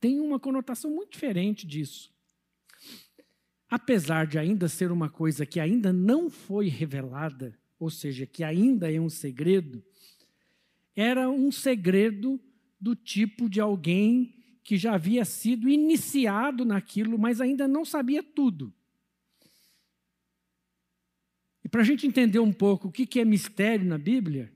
tem 0.00 0.18
uma 0.18 0.40
conotação 0.40 0.90
muito 0.90 1.12
diferente 1.12 1.66
disso. 1.66 2.10
Apesar 3.68 4.26
de 4.26 4.38
ainda 4.38 4.70
ser 4.70 4.90
uma 4.90 5.10
coisa 5.10 5.44
que 5.44 5.60
ainda 5.60 5.92
não 5.92 6.30
foi 6.30 6.68
revelada, 6.68 7.54
ou 7.78 7.90
seja, 7.90 8.24
que 8.24 8.42
ainda 8.42 8.90
é 8.90 8.98
um 8.98 9.10
segredo, 9.10 9.84
era 10.96 11.28
um 11.28 11.52
segredo 11.52 12.40
do 12.80 12.94
tipo 12.94 13.48
de 13.48 13.60
alguém 13.60 14.34
que 14.62 14.78
já 14.78 14.94
havia 14.94 15.24
sido 15.24 15.68
iniciado 15.68 16.64
naquilo, 16.64 17.18
mas 17.18 17.40
ainda 17.40 17.68
não 17.68 17.84
sabia 17.84 18.22
tudo. 18.22 18.72
E 21.62 21.68
para 21.68 21.82
a 21.82 21.84
gente 21.84 22.06
entender 22.06 22.38
um 22.38 22.52
pouco 22.52 22.88
o 22.88 22.92
que 22.92 23.20
é 23.20 23.24
mistério 23.24 23.86
na 23.86 23.98
Bíblia, 23.98 24.52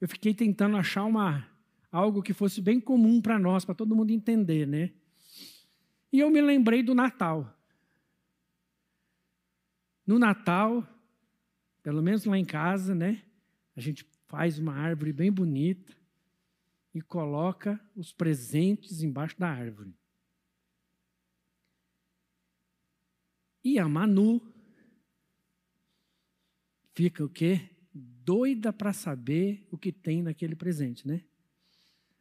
eu 0.00 0.08
fiquei 0.08 0.34
tentando 0.34 0.76
achar 0.76 1.04
uma, 1.04 1.46
algo 1.90 2.22
que 2.22 2.34
fosse 2.34 2.60
bem 2.60 2.78
comum 2.78 3.22
para 3.22 3.38
nós, 3.38 3.64
para 3.64 3.74
todo 3.74 3.96
mundo 3.96 4.10
entender, 4.10 4.66
né? 4.66 4.92
E 6.12 6.20
eu 6.20 6.30
me 6.30 6.40
lembrei 6.40 6.82
do 6.82 6.94
Natal. 6.94 7.58
No 10.06 10.18
Natal, 10.18 10.86
pelo 11.82 12.02
menos 12.02 12.24
lá 12.26 12.36
em 12.36 12.44
casa, 12.44 12.94
né? 12.94 13.22
A 13.74 13.80
gente 13.80 14.04
faz 14.26 14.58
uma 14.58 14.74
árvore 14.74 15.12
bem 15.12 15.32
bonita 15.32 16.01
e 16.94 17.00
coloca 17.00 17.80
os 17.96 18.12
presentes 18.12 19.02
embaixo 19.02 19.38
da 19.38 19.48
árvore. 19.48 19.94
E 23.64 23.78
a 23.78 23.88
Manu 23.88 24.40
fica 26.94 27.24
o 27.24 27.28
quê? 27.28 27.70
Doida 27.94 28.72
para 28.72 28.92
saber 28.92 29.66
o 29.70 29.78
que 29.78 29.92
tem 29.92 30.22
naquele 30.22 30.54
presente, 30.54 31.06
né? 31.06 31.24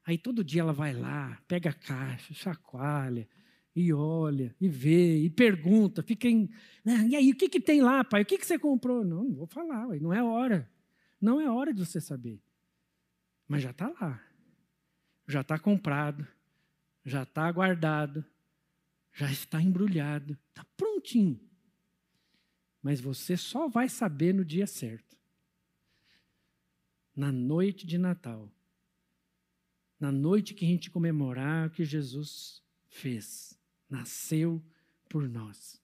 Aí 0.05 0.17
todo 0.17 0.43
dia 0.43 0.61
ela 0.61 0.73
vai 0.73 0.93
lá, 0.93 1.41
pega 1.47 1.69
a 1.69 1.73
caixa, 1.73 2.33
chacoalha, 2.33 3.27
e 3.75 3.93
olha, 3.93 4.53
e 4.59 4.67
vê, 4.67 5.17
e 5.19 5.29
pergunta, 5.29 6.03
fica 6.03 6.27
em. 6.27 6.49
Né? 6.83 7.07
E 7.09 7.15
aí, 7.15 7.31
o 7.31 7.35
que, 7.35 7.47
que 7.47 7.59
tem 7.59 7.81
lá, 7.81 8.03
pai? 8.03 8.23
O 8.23 8.25
que, 8.25 8.37
que 8.37 8.45
você 8.45 8.59
comprou? 8.59 9.05
Não, 9.05 9.23
não 9.23 9.35
vou 9.35 9.47
falar, 9.47 9.87
não 10.01 10.13
é 10.13 10.21
hora. 10.21 10.69
Não 11.21 11.39
é 11.39 11.49
hora 11.49 11.73
de 11.73 11.85
você 11.85 12.01
saber. 12.01 12.41
Mas 13.47 13.61
já 13.61 13.71
está 13.71 13.87
lá. 14.01 14.21
Já 15.27 15.41
está 15.41 15.57
comprado, 15.57 16.27
já 17.05 17.23
está 17.23 17.51
guardado, 17.51 18.25
já 19.13 19.31
está 19.31 19.61
embrulhado, 19.61 20.37
está 20.49 20.65
prontinho. 20.75 21.39
Mas 22.81 22.99
você 22.99 23.37
só 23.37 23.67
vai 23.67 23.87
saber 23.87 24.33
no 24.33 24.43
dia 24.43 24.67
certo. 24.67 25.17
Na 27.15 27.31
noite 27.31 27.85
de 27.85 27.97
Natal 27.97 28.51
na 30.01 30.11
noite 30.11 30.55
que 30.55 30.65
a 30.65 30.67
gente 30.67 30.89
comemorar 30.89 31.67
o 31.67 31.69
que 31.69 31.85
Jesus 31.85 32.63
fez, 32.89 33.55
nasceu 33.87 34.59
por 35.07 35.29
nós. 35.29 35.79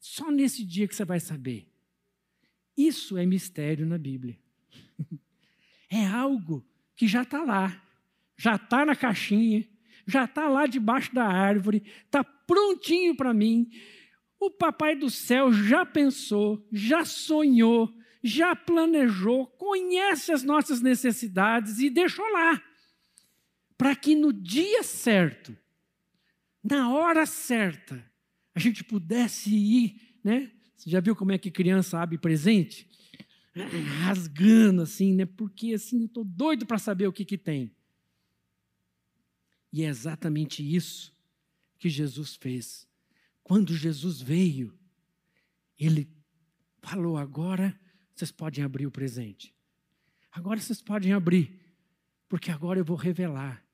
Só 0.00 0.28
nesse 0.32 0.64
dia 0.64 0.88
que 0.88 0.94
você 0.94 1.04
vai 1.04 1.20
saber. 1.20 1.72
Isso 2.76 3.16
é 3.16 3.24
mistério 3.24 3.86
na 3.86 3.96
Bíblia. 3.96 4.36
É 5.90 6.06
algo 6.06 6.62
que 6.94 7.08
já 7.08 7.22
está 7.22 7.42
lá, 7.42 7.82
já 8.38 8.54
está 8.54 8.86
na 8.86 8.96
caixinha, 8.96 9.68
já 10.06 10.24
está 10.24 10.48
lá 10.48 10.66
debaixo 10.66 11.14
da 11.14 11.26
árvore, 11.26 11.82
está 12.06 12.24
prontinho 12.24 13.14
para 13.14 13.34
mim. 13.34 13.68
O 14.40 14.50
Papai 14.50 14.94
do 14.94 15.10
Céu 15.10 15.52
já 15.52 15.84
pensou, 15.84 16.66
já 16.72 17.04
sonhou, 17.04 17.92
já 18.22 18.54
planejou, 18.54 19.46
conhece 19.46 20.32
as 20.32 20.42
nossas 20.44 20.80
necessidades 20.80 21.80
e 21.80 21.90
deixou 21.90 22.24
lá 22.32 22.62
para 23.76 23.94
que 23.94 24.16
no 24.16 24.32
dia 24.32 24.82
certo, 24.82 25.56
na 26.62 26.92
hora 26.92 27.24
certa, 27.24 28.04
a 28.52 28.58
gente 28.58 28.82
pudesse 28.82 29.54
ir, 29.54 30.16
né? 30.22 30.50
Você 30.76 30.90
já 30.90 31.00
viu 31.00 31.14
como 31.14 31.30
é 31.30 31.38
que 31.38 31.50
criança 31.50 32.00
abre 32.00 32.18
presente? 32.18 32.88
Rasgando 34.02 34.82
assim, 34.82 35.14
né? 35.14 35.26
Porque 35.26 35.74
assim, 35.74 36.00
eu 36.00 36.06
estou 36.06 36.24
doido 36.24 36.66
para 36.66 36.78
saber 36.78 37.06
o 37.06 37.12
que, 37.12 37.24
que 37.24 37.38
tem. 37.38 37.72
E 39.72 39.82
é 39.82 39.88
exatamente 39.88 40.62
isso 40.62 41.14
que 41.78 41.88
Jesus 41.88 42.36
fez. 42.36 42.86
Quando 43.42 43.74
Jesus 43.74 44.20
veio, 44.20 44.76
ele 45.78 46.10
falou: 46.82 47.16
agora 47.16 47.78
vocês 48.14 48.30
podem 48.30 48.64
abrir 48.64 48.86
o 48.86 48.90
presente. 48.90 49.54
Agora 50.30 50.60
vocês 50.60 50.82
podem 50.82 51.12
abrir, 51.12 51.58
porque 52.28 52.50
agora 52.50 52.78
eu 52.78 52.84
vou 52.84 52.96
revelar 52.96 53.66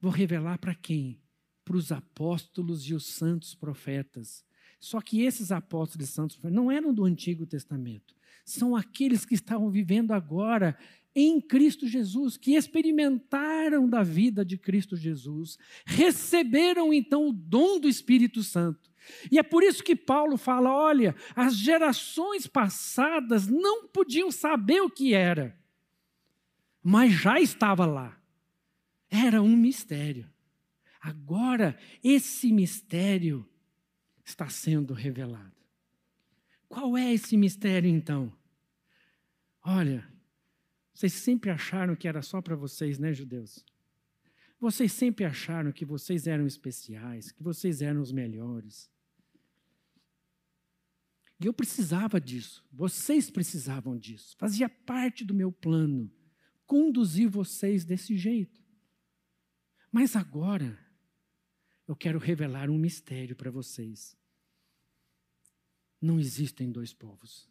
Vou 0.00 0.12
revelar 0.12 0.58
para 0.58 0.74
quem? 0.74 1.20
Para 1.64 1.76
os 1.76 1.90
apóstolos 1.90 2.88
e 2.88 2.94
os 2.94 3.06
santos 3.06 3.54
profetas. 3.54 4.44
Só 4.78 5.00
que 5.00 5.22
esses 5.22 5.50
apóstolos 5.50 6.08
e 6.08 6.12
santos 6.12 6.36
profetas 6.36 6.56
não 6.56 6.70
eram 6.70 6.94
do 6.94 7.04
Antigo 7.04 7.44
Testamento. 7.46 8.14
São 8.44 8.76
aqueles 8.76 9.24
que 9.24 9.34
estavam 9.34 9.70
vivendo 9.70 10.12
agora 10.12 10.78
em 11.20 11.40
Cristo 11.40 11.86
Jesus, 11.86 12.36
que 12.36 12.54
experimentaram 12.54 13.88
da 13.88 14.04
vida 14.04 14.44
de 14.44 14.56
Cristo 14.56 14.96
Jesus, 14.96 15.58
receberam 15.84 16.92
então 16.92 17.28
o 17.28 17.32
dom 17.32 17.80
do 17.80 17.88
Espírito 17.88 18.42
Santo. 18.44 18.88
E 19.30 19.38
é 19.38 19.42
por 19.42 19.64
isso 19.64 19.82
que 19.82 19.96
Paulo 19.96 20.36
fala: 20.36 20.72
olha, 20.72 21.16
as 21.34 21.56
gerações 21.56 22.46
passadas 22.46 23.48
não 23.48 23.88
podiam 23.88 24.30
saber 24.30 24.80
o 24.80 24.90
que 24.90 25.12
era, 25.12 25.58
mas 26.82 27.12
já 27.12 27.40
estava 27.40 27.84
lá. 27.84 28.16
Era 29.10 29.42
um 29.42 29.56
mistério. 29.56 30.30
Agora, 31.00 31.76
esse 32.04 32.52
mistério 32.52 33.48
está 34.24 34.48
sendo 34.48 34.92
revelado. 34.92 35.56
Qual 36.68 36.96
é 36.96 37.12
esse 37.12 37.36
mistério, 37.36 37.88
então? 37.88 38.30
Olha, 39.64 40.06
vocês 40.98 41.12
sempre 41.12 41.48
acharam 41.48 41.94
que 41.94 42.08
era 42.08 42.20
só 42.22 42.42
para 42.42 42.56
vocês, 42.56 42.98
né, 42.98 43.14
judeus? 43.14 43.64
Vocês 44.58 44.90
sempre 44.90 45.24
acharam 45.24 45.70
que 45.70 45.84
vocês 45.84 46.26
eram 46.26 46.44
especiais, 46.44 47.30
que 47.30 47.40
vocês 47.40 47.80
eram 47.80 48.00
os 48.00 48.10
melhores. 48.10 48.90
E 51.38 51.46
eu 51.46 51.54
precisava 51.54 52.20
disso, 52.20 52.66
vocês 52.72 53.30
precisavam 53.30 53.96
disso. 53.96 54.36
Fazia 54.38 54.68
parte 54.68 55.24
do 55.24 55.32
meu 55.32 55.52
plano 55.52 56.10
conduzir 56.66 57.28
vocês 57.28 57.84
desse 57.84 58.16
jeito. 58.16 58.60
Mas 59.92 60.16
agora, 60.16 60.76
eu 61.86 61.94
quero 61.94 62.18
revelar 62.18 62.70
um 62.70 62.76
mistério 62.76 63.36
para 63.36 63.52
vocês. 63.52 64.16
Não 66.00 66.18
existem 66.18 66.72
dois 66.72 66.92
povos. 66.92 67.48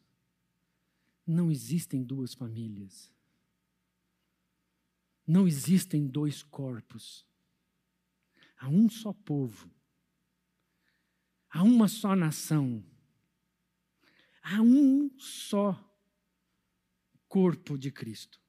Não 1.25 1.49
existem 1.49 2.03
duas 2.03 2.33
famílias. 2.33 3.15
Não 5.27 5.45
existem 5.45 6.07
dois 6.07 6.41
corpos. 6.41 7.27
Há 8.57 8.69
um 8.69 8.89
só 8.89 9.11
povo. 9.11 9.69
Há 11.49 11.63
uma 11.63 11.89
só 11.89 12.15
nação. 12.15 12.81
Há 14.41 14.61
um 14.61 15.11
só 15.19 15.77
corpo 17.27 17.77
de 17.77 17.91
Cristo. 17.91 18.39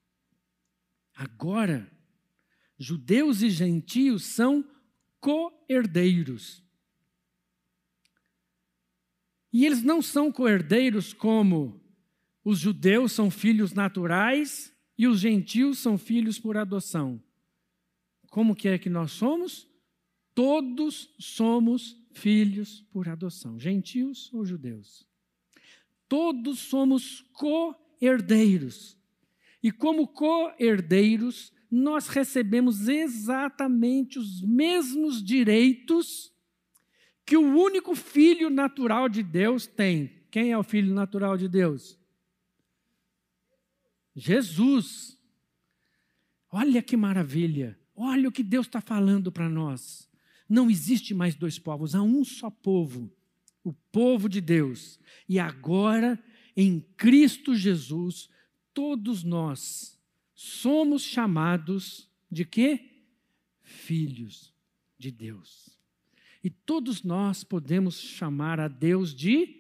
Agora, 1.14 1.90
judeus 2.78 3.42
e 3.42 3.50
gentios 3.50 4.24
são 4.24 4.64
co-herdeiros. 5.20 6.62
E 9.52 9.66
eles 9.66 9.82
não 9.82 10.00
são 10.00 10.30
co-herdeiros 10.30 11.12
como 11.12 11.82
os 12.44 12.60
judeus 12.60 13.12
são 13.12 13.30
filhos 13.30 13.72
naturais 13.72 14.72
e 14.98 15.06
os 15.06 15.20
gentios 15.20 15.78
são 15.78 15.96
filhos 15.96 16.40
por 16.40 16.56
adoção. 16.56 17.22
Como 18.28 18.56
que 18.56 18.68
é 18.68 18.76
que 18.76 18.90
nós 18.90 19.12
somos? 19.12 19.68
Todos 20.34 21.14
somos 21.18 21.96
filhos 22.12 22.84
por 22.90 23.08
adoção, 23.08 23.58
gentios 23.58 24.32
ou 24.34 24.44
judeus. 24.44 25.06
Todos 26.08 26.58
somos 26.58 27.20
co-herdeiros. 27.32 28.98
E 29.62 29.70
como 29.70 30.06
co-herdeiros, 30.08 31.52
nós 31.70 32.08
recebemos 32.08 32.88
exatamente 32.88 34.18
os 34.18 34.40
mesmos 34.42 35.22
direitos 35.22 36.32
que 37.24 37.37
o 37.37 37.42
único 37.42 37.94
filho 37.94 38.48
natural 38.48 39.08
de 39.08 39.22
Deus 39.22 39.66
tem. 39.66 40.11
Quem 40.30 40.52
é 40.52 40.58
o 40.58 40.62
filho 40.62 40.94
natural 40.94 41.37
de 41.37 41.48
Deus? 41.48 41.97
Jesus. 44.18 45.16
Olha 46.50 46.83
que 46.83 46.96
maravilha. 46.96 47.78
Olha 47.94 48.28
o 48.28 48.33
que 48.33 48.42
Deus 48.42 48.66
está 48.66 48.81
falando 48.81 49.31
para 49.31 49.48
nós. 49.48 50.09
Não 50.48 50.70
existe 50.70 51.14
mais 51.14 51.35
dois 51.35 51.59
povos, 51.59 51.94
há 51.94 52.02
um 52.02 52.24
só 52.24 52.50
povo, 52.50 53.11
o 53.62 53.72
povo 53.72 54.28
de 54.28 54.40
Deus. 54.40 54.98
E 55.28 55.38
agora, 55.38 56.18
em 56.57 56.81
Cristo 56.96 57.54
Jesus, 57.54 58.31
todos 58.72 59.22
nós 59.22 59.98
somos 60.35 61.02
chamados 61.02 62.11
de 62.31 62.44
quê? 62.44 63.04
Filhos 63.62 64.54
de 64.98 65.11
Deus. 65.11 65.78
E 66.42 66.48
todos 66.48 67.02
nós 67.02 67.44
podemos 67.44 68.00
chamar 68.00 68.59
a 68.59 68.68
Deus 68.68 69.14
de 69.14 69.59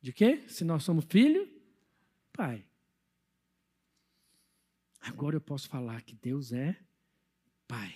de 0.00 0.12
quê? 0.12 0.44
Se 0.46 0.64
nós 0.64 0.84
somos 0.84 1.04
filho, 1.08 1.48
pai. 2.32 2.64
Agora 5.06 5.36
eu 5.36 5.40
posso 5.40 5.68
falar 5.68 6.02
que 6.02 6.16
Deus 6.16 6.52
é 6.52 6.76
pai. 7.68 7.94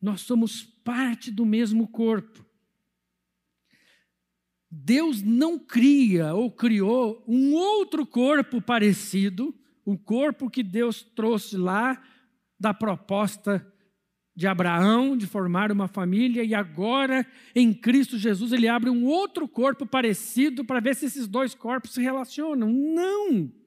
Nós 0.00 0.20
somos 0.20 0.62
parte 0.62 1.30
do 1.30 1.44
mesmo 1.44 1.88
corpo. 1.88 2.44
Deus 4.70 5.20
não 5.20 5.58
cria 5.58 6.34
ou 6.34 6.50
criou 6.50 7.22
um 7.26 7.52
outro 7.52 8.06
corpo 8.06 8.62
parecido, 8.62 9.54
o 9.84 9.98
corpo 9.98 10.48
que 10.48 10.62
Deus 10.62 11.02
trouxe 11.02 11.56
lá 11.56 12.00
da 12.58 12.72
proposta 12.72 13.66
de 14.34 14.46
Abraão 14.46 15.16
de 15.16 15.26
formar 15.26 15.70
uma 15.70 15.88
família 15.88 16.42
e 16.44 16.54
agora 16.54 17.26
em 17.54 17.74
Cristo 17.74 18.16
Jesus 18.16 18.52
ele 18.52 18.68
abre 18.68 18.88
um 18.88 19.04
outro 19.04 19.46
corpo 19.48 19.84
parecido 19.84 20.64
para 20.64 20.80
ver 20.80 20.94
se 20.94 21.06
esses 21.06 21.26
dois 21.26 21.54
corpos 21.54 21.92
se 21.92 22.00
relacionam. 22.00 22.70
Não! 22.70 23.61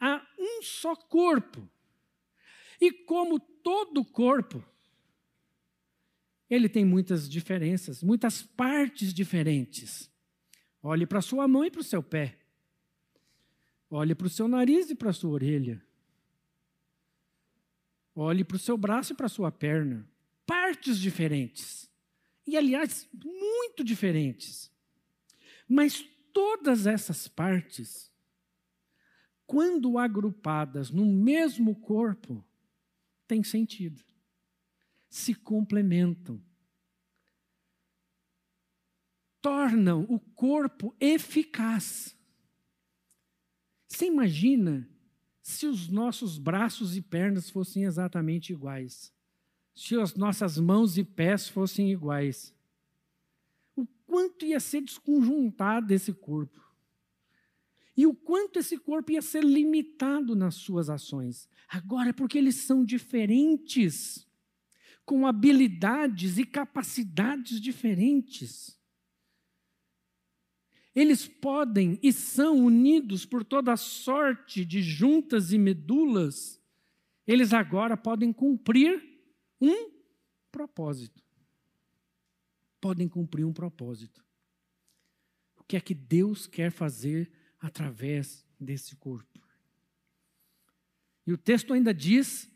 Há 0.00 0.26
um 0.38 0.62
só 0.62 0.96
corpo. 0.96 1.68
E 2.80 2.90
como 2.90 3.38
todo 3.38 4.04
corpo, 4.04 4.64
ele 6.48 6.68
tem 6.68 6.84
muitas 6.84 7.28
diferenças, 7.28 8.02
muitas 8.02 8.42
partes 8.42 9.12
diferentes. 9.12 10.10
Olhe 10.82 11.06
para 11.06 11.20
sua 11.20 11.46
mão 11.46 11.64
e 11.64 11.70
para 11.70 11.82
o 11.82 11.84
seu 11.84 12.02
pé. 12.02 12.38
Olhe 13.90 14.14
para 14.14 14.26
o 14.26 14.30
seu 14.30 14.48
nariz 14.48 14.88
e 14.90 14.94
para 14.94 15.10
a 15.10 15.12
sua 15.12 15.30
orelha. 15.30 15.82
Olhe 18.14 18.42
para 18.44 18.56
o 18.56 18.58
seu 18.58 18.76
braço 18.76 19.12
e 19.12 19.16
para 19.16 19.26
a 19.26 19.30
sua 19.30 19.52
perna. 19.52 20.08
Partes 20.46 20.98
diferentes. 20.98 21.90
E, 22.46 22.56
aliás, 22.56 23.08
muito 23.12 23.84
diferentes. 23.84 24.70
Mas 25.68 26.04
todas 26.32 26.86
essas 26.86 27.28
partes, 27.28 28.09
quando 29.50 29.98
agrupadas 29.98 30.92
no 30.92 31.04
mesmo 31.04 31.74
corpo, 31.74 32.46
têm 33.26 33.42
sentido. 33.42 34.00
Se 35.08 35.34
complementam 35.34 36.40
tornam 39.42 40.06
o 40.08 40.20
corpo 40.20 40.94
eficaz. 41.00 42.16
Você 43.88 44.06
imagina 44.06 44.88
se 45.42 45.66
os 45.66 45.88
nossos 45.88 46.38
braços 46.38 46.96
e 46.96 47.02
pernas 47.02 47.50
fossem 47.50 47.82
exatamente 47.82 48.52
iguais? 48.52 49.12
Se 49.74 49.98
as 49.98 50.14
nossas 50.14 50.58
mãos 50.58 50.96
e 50.96 51.02
pés 51.02 51.48
fossem 51.48 51.90
iguais? 51.90 52.54
O 53.74 53.84
quanto 54.06 54.46
ia 54.46 54.60
ser 54.60 54.82
desconjuntado 54.82 55.92
esse 55.92 56.12
corpo? 56.12 56.69
E 58.00 58.06
o 58.06 58.14
quanto 58.14 58.58
esse 58.58 58.78
corpo 58.78 59.12
ia 59.12 59.20
ser 59.20 59.44
limitado 59.44 60.34
nas 60.34 60.54
suas 60.54 60.88
ações? 60.88 61.46
Agora, 61.68 62.14
porque 62.14 62.38
eles 62.38 62.54
são 62.54 62.82
diferentes, 62.82 64.26
com 65.04 65.26
habilidades 65.26 66.38
e 66.38 66.46
capacidades 66.46 67.60
diferentes. 67.60 68.80
Eles 70.94 71.28
podem 71.28 71.98
e 72.02 72.10
são 72.10 72.64
unidos 72.64 73.26
por 73.26 73.44
toda 73.44 73.76
sorte 73.76 74.64
de 74.64 74.80
juntas 74.80 75.52
e 75.52 75.58
medulas. 75.58 76.58
Eles 77.26 77.52
agora 77.52 77.98
podem 77.98 78.32
cumprir 78.32 78.98
um 79.60 79.90
propósito. 80.50 81.22
Podem 82.80 83.06
cumprir 83.06 83.44
um 83.44 83.52
propósito. 83.52 84.24
O 85.58 85.64
que 85.64 85.76
é 85.76 85.80
que 85.82 85.92
Deus 85.92 86.46
quer 86.46 86.72
fazer 86.72 87.30
através 87.60 88.44
desse 88.58 88.96
corpo? 88.96 89.38
E 91.26 91.32
o 91.32 91.38
texto 91.38 91.72
ainda 91.72 91.92
diz 91.92 92.50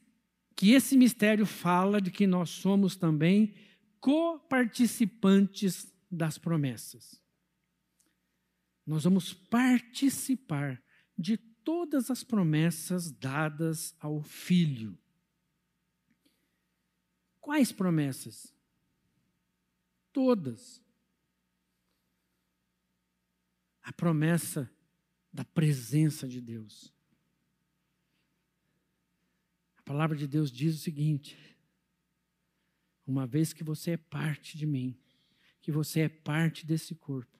que 0.56 0.72
esse 0.72 0.96
mistério 0.96 1.44
fala 1.46 2.00
de 2.00 2.10
que 2.10 2.26
nós 2.26 2.50
somos 2.50 2.96
também 2.96 3.54
coparticipantes 4.00 5.92
das 6.10 6.38
promessas 6.38 7.22
nós 8.86 9.04
vamos 9.04 9.32
participar 9.32 10.82
de 11.16 11.36
todas 11.36 12.10
as 12.10 12.22
promessas 12.22 13.10
dadas 13.10 13.94
ao 13.98 14.22
Filho. 14.22 14.98
Quais 17.40 17.72
promessas? 17.72 18.54
Todas. 20.12 20.82
A 23.82 23.92
promessa 23.92 24.70
da 25.34 25.44
presença 25.44 26.28
de 26.28 26.40
Deus. 26.40 26.94
A 29.76 29.82
palavra 29.82 30.16
de 30.16 30.28
Deus 30.28 30.48
diz 30.48 30.76
o 30.76 30.78
seguinte: 30.78 31.36
uma 33.04 33.26
vez 33.26 33.52
que 33.52 33.64
você 33.64 33.90
é 33.90 33.96
parte 33.96 34.56
de 34.56 34.64
mim, 34.64 34.96
que 35.60 35.72
você 35.72 36.02
é 36.02 36.08
parte 36.08 36.64
desse 36.64 36.94
corpo, 36.94 37.36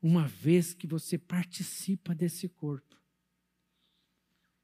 uma 0.00 0.28
vez 0.28 0.72
que 0.72 0.86
você 0.86 1.18
participa 1.18 2.14
desse 2.14 2.48
corpo, 2.48 2.96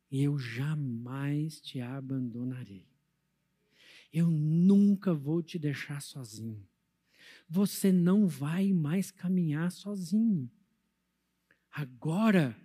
eu 0.08 0.38
jamais 0.38 1.60
te 1.60 1.80
abandonarei. 1.80 2.86
Eu 4.12 4.30
nunca 4.30 5.12
vou 5.12 5.42
te 5.42 5.58
deixar 5.58 6.00
sozinho. 6.00 6.64
Você 7.48 7.90
não 7.90 8.28
vai 8.28 8.72
mais 8.72 9.10
caminhar 9.10 9.72
sozinho. 9.72 10.48
Agora, 11.70 12.56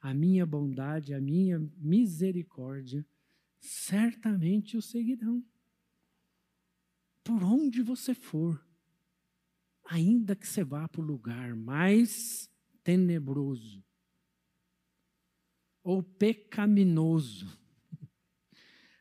a 0.00 0.14
minha 0.14 0.46
bondade, 0.46 1.14
a 1.14 1.20
minha 1.20 1.58
misericórdia, 1.76 3.06
certamente 3.60 4.76
o 4.76 4.82
seguirão. 4.82 5.44
Por 7.24 7.42
onde 7.42 7.82
você 7.82 8.14
for 8.14 8.60
ainda 9.84 10.34
que 10.34 10.46
você 10.46 10.64
vá 10.64 10.88
para 10.88 11.00
o 11.00 11.04
lugar 11.04 11.54
mais 11.54 12.50
tenebroso 12.82 13.84
ou 15.84 16.02
pecaminoso, 16.02 17.58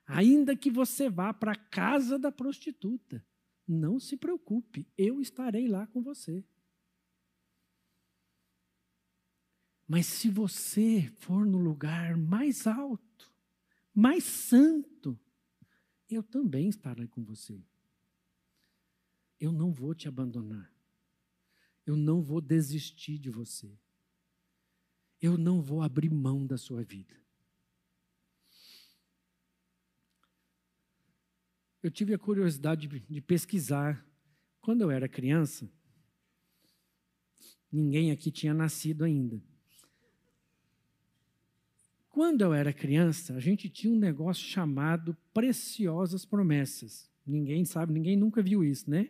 ainda 0.06 0.56
que 0.56 0.70
você 0.70 1.10
vá 1.10 1.34
para 1.34 1.54
a 1.54 1.56
casa 1.56 2.18
da 2.18 2.32
prostituta, 2.32 3.26
não 3.68 4.00
se 4.00 4.18
preocupe, 4.18 4.88
eu 4.98 5.22
estarei 5.22 5.68
lá 5.68 5.88
com 5.88 6.02
você. 6.02 6.44
Mas 9.92 10.06
se 10.06 10.30
você 10.30 11.12
for 11.18 11.46
no 11.46 11.58
lugar 11.58 12.16
mais 12.16 12.66
alto, 12.66 13.30
mais 13.94 14.24
santo, 14.24 15.20
eu 16.10 16.24
também 16.24 16.70
estarei 16.70 17.10
com 17.10 17.22
você. 17.22 17.62
Eu 19.38 19.52
não 19.52 19.74
vou 19.74 19.94
te 19.94 20.08
abandonar. 20.08 20.74
Eu 21.86 21.98
não 21.98 22.22
vou 22.22 22.40
desistir 22.40 23.18
de 23.18 23.30
você. 23.30 23.78
Eu 25.20 25.38
não 25.38 25.62
vou 25.62 25.82
abrir 25.82 26.10
mão 26.10 26.48
da 26.48 26.58
sua 26.58 26.86
vida. 26.86 27.14
Eu 31.84 31.92
tive 31.92 32.14
a 32.14 32.18
curiosidade 32.18 32.88
de, 32.88 33.20
pesquisar. 33.20 34.08
Quando 34.62 34.84
eu 34.84 34.90
era 34.90 35.10
criança, 35.10 35.70
ninguém 37.70 38.10
aqui 38.10 38.32
tinha 38.32 38.54
nascido 38.54 39.04
ainda. 39.04 39.51
Quando 42.22 42.42
eu 42.44 42.54
era 42.54 42.72
criança, 42.72 43.34
a 43.36 43.40
gente 43.40 43.68
tinha 43.68 43.92
um 43.92 43.98
negócio 43.98 44.46
chamado 44.46 45.18
Preciosas 45.34 46.24
Promessas. 46.24 47.10
Ninguém 47.26 47.66
sabe, 47.66 47.92
ninguém 47.92 48.16
nunca 48.16 48.44
viu 48.44 48.64
isso, 48.64 48.88
né? 48.88 49.10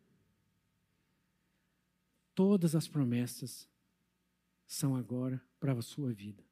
Todas 2.32 2.76
as 2.76 2.87
promessas 2.87 3.68
são 4.68 4.94
agora 4.94 5.42
para 5.62 5.75
a 5.75 5.81
sua 5.81 6.12
vida. 6.12 6.42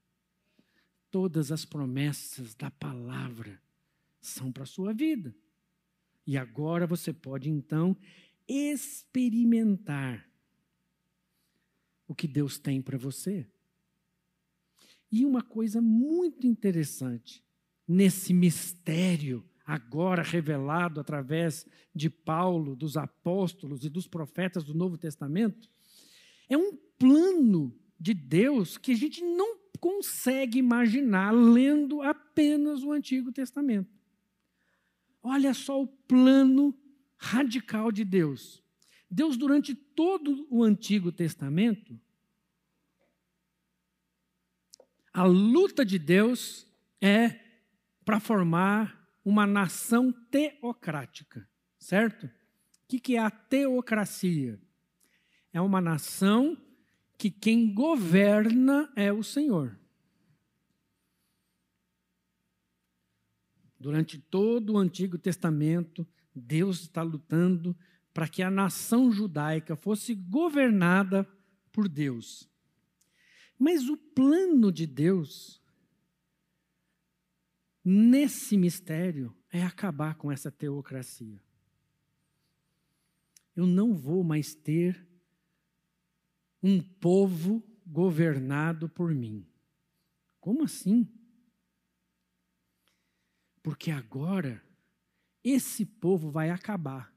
Todas 1.10 1.50
as 1.50 1.64
promessas 1.64 2.54
da 2.54 2.70
palavra 2.70 3.60
são 4.20 4.52
para 4.52 4.62
a 4.62 4.66
sua 4.66 4.94
vida. 4.94 5.34
E 6.24 6.38
agora 6.38 6.86
você 6.86 7.12
pode 7.12 7.50
então 7.50 7.96
experimentar 8.46 10.30
o 12.06 12.14
que 12.14 12.28
Deus 12.28 12.56
tem 12.56 12.80
para 12.80 12.96
você. 12.96 13.48
E 15.10 15.24
uma 15.26 15.42
coisa 15.42 15.80
muito 15.80 16.46
interessante 16.46 17.44
nesse 17.88 18.32
mistério 18.32 19.44
agora 19.66 20.22
revelado 20.22 21.00
através 21.00 21.66
de 21.92 22.08
Paulo, 22.08 22.76
dos 22.76 22.96
apóstolos 22.96 23.84
e 23.84 23.88
dos 23.88 24.06
profetas 24.06 24.62
do 24.62 24.72
Novo 24.72 24.96
Testamento, 24.96 25.68
é 26.48 26.56
um 26.56 26.76
plano 26.96 27.79
de 28.00 28.14
Deus 28.14 28.78
que 28.78 28.92
a 28.92 28.96
gente 28.96 29.22
não 29.22 29.58
consegue 29.78 30.58
imaginar 30.58 31.30
lendo 31.32 32.00
apenas 32.00 32.82
o 32.82 32.92
Antigo 32.92 33.30
Testamento. 33.30 33.90
Olha 35.22 35.52
só 35.52 35.82
o 35.82 35.86
plano 35.86 36.74
radical 37.18 37.92
de 37.92 38.04
Deus. 38.04 38.64
Deus, 39.10 39.36
durante 39.36 39.74
todo 39.74 40.46
o 40.50 40.62
Antigo 40.62 41.12
Testamento, 41.12 42.00
a 45.12 45.24
luta 45.24 45.84
de 45.84 45.98
Deus 45.98 46.66
é 47.00 47.38
para 48.04 48.20
formar 48.20 48.98
uma 49.24 49.46
nação 49.46 50.12
teocrática, 50.30 51.46
certo? 51.78 52.26
O 52.26 52.30
que 52.86 53.16
é 53.16 53.18
a 53.18 53.30
teocracia? 53.30 54.60
É 55.52 55.60
uma 55.60 55.80
nação 55.80 56.56
que 57.20 57.30
quem 57.30 57.74
governa 57.74 58.90
é 58.96 59.12
o 59.12 59.22
Senhor. 59.22 59.78
Durante 63.78 64.18
todo 64.18 64.72
o 64.72 64.78
Antigo 64.78 65.18
Testamento, 65.18 66.08
Deus 66.34 66.80
está 66.80 67.02
lutando 67.02 67.76
para 68.14 68.26
que 68.26 68.42
a 68.42 68.50
nação 68.50 69.12
judaica 69.12 69.76
fosse 69.76 70.14
governada 70.14 71.28
por 71.70 71.90
Deus. 71.90 72.48
Mas 73.58 73.86
o 73.86 73.98
plano 73.98 74.72
de 74.72 74.86
Deus 74.86 75.60
nesse 77.84 78.56
mistério 78.56 79.36
é 79.52 79.62
acabar 79.62 80.14
com 80.14 80.32
essa 80.32 80.50
teocracia. 80.50 81.38
Eu 83.54 83.66
não 83.66 83.92
vou 83.92 84.24
mais 84.24 84.54
ter 84.54 85.09
um 86.62 86.80
povo 86.80 87.62
governado 87.86 88.88
por 88.88 89.14
mim. 89.14 89.46
Como 90.40 90.64
assim? 90.64 91.08
Porque 93.62 93.90
agora 93.90 94.62
esse 95.42 95.84
povo 95.84 96.30
vai 96.30 96.50
acabar. 96.50 97.14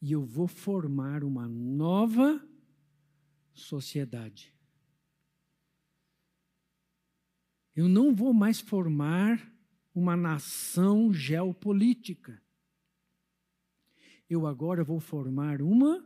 E 0.00 0.12
eu 0.12 0.24
vou 0.24 0.46
formar 0.46 1.24
uma 1.24 1.48
nova 1.48 2.40
sociedade. 3.52 4.54
Eu 7.74 7.88
não 7.88 8.14
vou 8.14 8.32
mais 8.32 8.60
formar 8.60 9.52
uma 9.94 10.16
nação 10.16 11.12
geopolítica. 11.12 12.40
Eu 14.28 14.46
agora 14.46 14.84
vou 14.84 15.00
formar 15.00 15.60
uma 15.60 16.04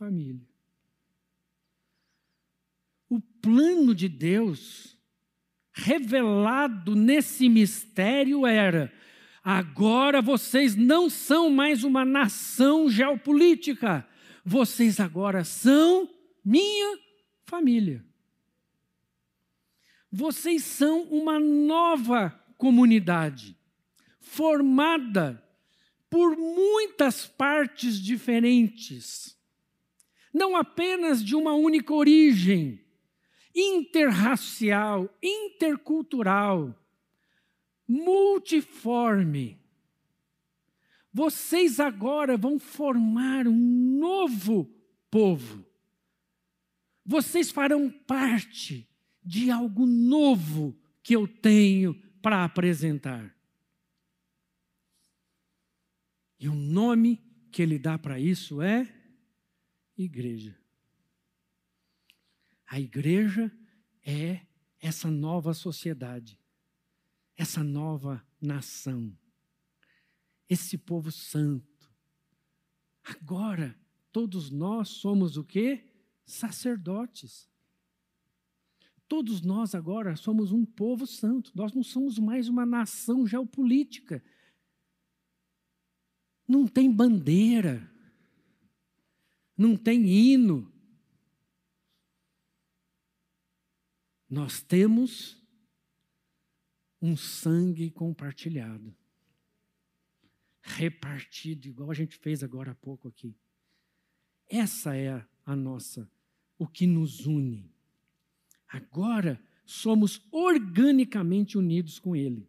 família. 0.00 0.48
O 3.06 3.20
plano 3.20 3.94
de 3.94 4.08
Deus, 4.08 4.96
revelado 5.72 6.96
nesse 6.96 7.50
mistério, 7.50 8.46
era: 8.46 8.90
agora 9.44 10.22
vocês 10.22 10.74
não 10.74 11.10
são 11.10 11.50
mais 11.50 11.84
uma 11.84 12.02
nação 12.02 12.88
geopolítica, 12.88 14.08
vocês 14.42 14.98
agora 14.98 15.44
são 15.44 16.08
minha 16.42 16.98
família. 17.44 18.02
Vocês 20.10 20.64
são 20.64 21.02
uma 21.02 21.38
nova 21.38 22.30
comunidade, 22.56 23.54
formada 24.18 25.46
por 26.08 26.38
muitas 26.38 27.26
partes 27.26 28.00
diferentes, 28.00 29.38
não 30.32 30.56
apenas 30.56 31.24
de 31.24 31.34
uma 31.34 31.54
única 31.54 31.92
origem, 31.92 32.80
interracial, 33.54 35.12
intercultural, 35.22 36.74
multiforme. 37.86 39.58
Vocês 41.12 41.80
agora 41.80 42.36
vão 42.36 42.58
formar 42.58 43.48
um 43.48 43.98
novo 43.98 44.64
povo. 45.10 45.66
Vocês 47.04 47.50
farão 47.50 47.90
parte 47.90 48.88
de 49.24 49.50
algo 49.50 49.84
novo 49.86 50.78
que 51.02 51.16
eu 51.16 51.26
tenho 51.26 51.94
para 52.22 52.44
apresentar. 52.44 53.34
E 56.38 56.48
o 56.48 56.54
nome 56.54 57.20
que 57.50 57.60
ele 57.60 57.78
dá 57.78 57.98
para 57.98 58.20
isso 58.20 58.62
é 58.62 58.99
igreja. 60.02 60.58
A 62.66 62.78
igreja 62.78 63.52
é 64.04 64.46
essa 64.80 65.10
nova 65.10 65.52
sociedade, 65.52 66.38
essa 67.36 67.62
nova 67.62 68.24
nação, 68.40 69.16
esse 70.48 70.78
povo 70.78 71.10
santo. 71.10 71.90
Agora, 73.02 73.78
todos 74.12 74.50
nós 74.50 74.88
somos 74.88 75.36
o 75.36 75.44
quê? 75.44 75.84
Sacerdotes. 76.24 77.50
Todos 79.08 79.40
nós 79.42 79.74
agora 79.74 80.14
somos 80.14 80.52
um 80.52 80.64
povo 80.64 81.04
santo, 81.06 81.50
nós 81.54 81.72
não 81.72 81.82
somos 81.82 82.18
mais 82.18 82.48
uma 82.48 82.64
nação 82.64 83.26
geopolítica. 83.26 84.22
Não 86.46 86.66
tem 86.66 86.90
bandeira, 86.90 87.90
não 89.60 89.76
tem 89.76 90.06
hino. 90.06 90.72
Nós 94.26 94.62
temos 94.62 95.36
um 97.02 97.14
sangue 97.14 97.90
compartilhado, 97.90 98.96
repartido, 100.62 101.68
igual 101.68 101.90
a 101.90 101.94
gente 101.94 102.16
fez 102.16 102.42
agora 102.42 102.72
há 102.72 102.74
pouco 102.74 103.08
aqui. 103.08 103.36
Essa 104.48 104.96
é 104.96 105.22
a, 105.44 105.54
nossa, 105.54 106.10
o 106.58 106.66
que 106.66 106.86
nos 106.86 107.26
une. 107.26 107.70
Agora 108.66 109.38
somos 109.66 110.26
organicamente 110.30 111.58
unidos 111.58 111.98
com 111.98 112.16
Ele. 112.16 112.48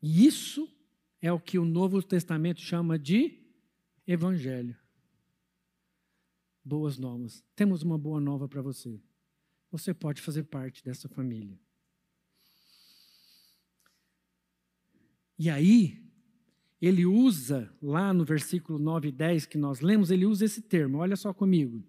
E 0.00 0.24
isso 0.24 0.66
é 1.20 1.30
o 1.30 1.38
que 1.38 1.58
o 1.58 1.64
Novo 1.66 2.02
Testamento 2.02 2.60
chama 2.60 2.98
de 2.98 3.45
Evangelho. 4.06 4.76
Boas 6.64 6.96
novas. 6.96 7.44
Temos 7.54 7.82
uma 7.82 7.98
boa 7.98 8.20
nova 8.20 8.48
para 8.48 8.62
você. 8.62 9.00
Você 9.70 9.92
pode 9.92 10.22
fazer 10.22 10.44
parte 10.44 10.84
dessa 10.84 11.08
família. 11.08 11.58
E 15.38 15.50
aí, 15.50 16.02
ele 16.80 17.04
usa, 17.04 17.72
lá 17.82 18.12
no 18.12 18.24
versículo 18.24 18.78
9 18.78 19.08
e 19.08 19.12
10 19.12 19.46
que 19.46 19.58
nós 19.58 19.80
lemos, 19.80 20.10
ele 20.10 20.24
usa 20.24 20.44
esse 20.44 20.62
termo, 20.62 20.98
olha 20.98 21.16
só 21.16 21.34
comigo. 21.34 21.82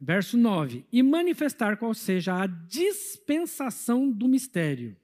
Verso 0.00 0.36
9: 0.36 0.84
E 0.90 1.02
manifestar 1.02 1.76
qual 1.76 1.94
seja 1.94 2.42
a 2.42 2.46
dispensação 2.46 4.10
do 4.10 4.26
mistério. 4.26 4.96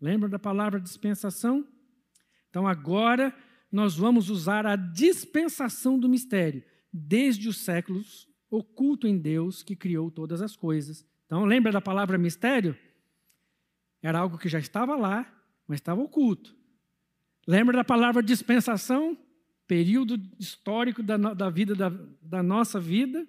Lembra 0.00 0.28
da 0.28 0.38
palavra 0.38 0.80
dispensação? 0.80 1.66
Então 2.50 2.66
agora 2.66 3.34
nós 3.70 3.96
vamos 3.96 4.30
usar 4.30 4.66
a 4.66 4.76
dispensação 4.76 5.98
do 5.98 6.08
mistério, 6.08 6.62
desde 6.92 7.48
os 7.48 7.58
séculos, 7.58 8.28
oculto 8.50 9.06
em 9.06 9.16
Deus 9.16 9.62
que 9.62 9.76
criou 9.76 10.10
todas 10.10 10.42
as 10.42 10.56
coisas. 10.56 11.06
Então 11.26 11.44
lembra 11.44 11.70
da 11.70 11.80
palavra 11.80 12.18
mistério? 12.18 12.76
Era 14.02 14.18
algo 14.18 14.38
que 14.38 14.48
já 14.48 14.58
estava 14.58 14.96
lá, 14.96 15.30
mas 15.68 15.78
estava 15.78 16.00
oculto. 16.00 16.56
Lembra 17.46 17.76
da 17.76 17.84
palavra 17.84 18.22
dispensação? 18.22 19.16
Período 19.66 20.20
histórico 20.38 21.02
da, 21.02 21.16
da 21.16 21.48
vida 21.48 21.76
da, 21.76 21.90
da 22.20 22.42
nossa 22.42 22.80
vida, 22.80 23.24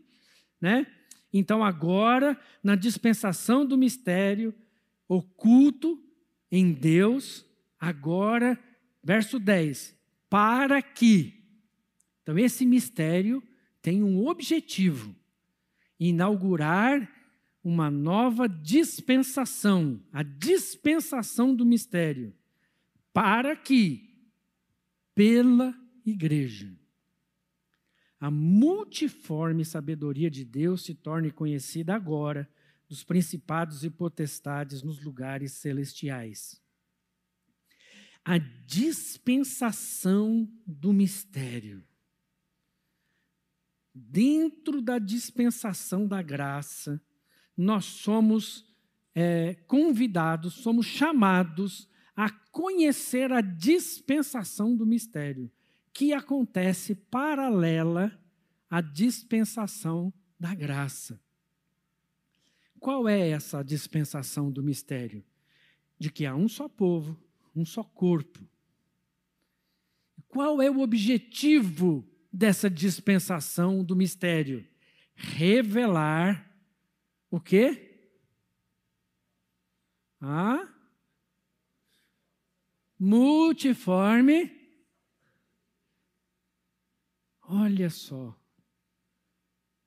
né? 0.60 0.88
Então 1.32 1.64
agora, 1.64 2.38
na 2.64 2.76
dispensação 2.76 3.66
do 3.66 3.78
mistério 3.78 4.54
oculto 5.08 6.02
em 6.52 6.74
Deus, 6.74 7.46
agora, 7.80 8.60
verso 9.04 9.40
10, 9.40 9.96
para 10.32 10.82
que. 10.82 11.44
Então 12.24 12.40
esse 12.40 12.66
mistério 12.66 13.44
tem 13.82 14.02
um 14.02 14.26
objetivo: 14.26 15.14
inaugurar 16.00 17.12
uma 17.62 17.92
nova 17.92 18.48
dispensação, 18.48 20.02
a 20.12 20.24
dispensação 20.24 21.54
do 21.54 21.66
mistério, 21.66 22.34
para 23.12 23.58
que, 23.58 24.10
pela 25.14 25.76
igreja, 26.06 26.74
a 28.18 28.32
multiforme 28.32 29.66
sabedoria 29.66 30.32
de 30.32 30.46
Deus 30.46 30.86
se 30.86 30.96
torne 30.96 31.30
conhecida 31.30 31.94
agora 31.94 32.50
dos 32.88 33.04
principados 33.04 33.84
e 33.84 33.90
potestades 33.90 34.82
nos 34.82 35.04
lugares 35.04 35.52
celestiais. 35.52 36.61
A 38.24 38.38
dispensação 38.38 40.48
do 40.66 40.94
mistério. 40.94 41.84
Dentro 43.94 44.82
da 44.82 45.00
dispensação 45.00 46.08
da 46.08 46.22
graça, 46.22 47.02
nós 47.58 47.86
somos 47.86 48.66
é, 49.14 49.56
convidados, 49.68 50.54
somos 50.54 50.86
chamados 50.86 51.90
a 52.16 52.30
conhecer 52.30 53.32
a 53.32 53.42
dispensação 53.42 54.76
do 54.76 54.86
mistério, 54.86 55.52
que 55.94 56.14
acontece 56.14 56.96
paralela 56.96 58.18
à 58.70 58.82
dispensação 58.82 60.14
da 60.40 60.56
graça. 60.56 61.20
Qual 62.80 63.08
é 63.08 63.30
essa 63.30 63.64
dispensação 63.64 64.52
do 64.52 64.64
mistério? 64.64 65.24
De 66.00 66.12
que 66.12 66.26
há 66.26 66.36
um 66.36 66.48
só 66.48 66.68
povo, 66.68 67.22
um 67.56 67.66
só 67.66 67.84
corpo. 67.84 68.40
Qual 70.28 70.62
é 70.62 70.70
o 70.72 70.80
objetivo 70.80 72.08
dessa 72.32 72.70
dispensação 72.70 73.84
do 73.84 73.96
mistério? 73.96 74.66
Revelar 75.14 76.50
o 77.30 77.40
quê? 77.40 77.90
A 80.22 80.68
multiforme. 82.98 84.52
Olha 87.42 87.90
só. 87.90 88.40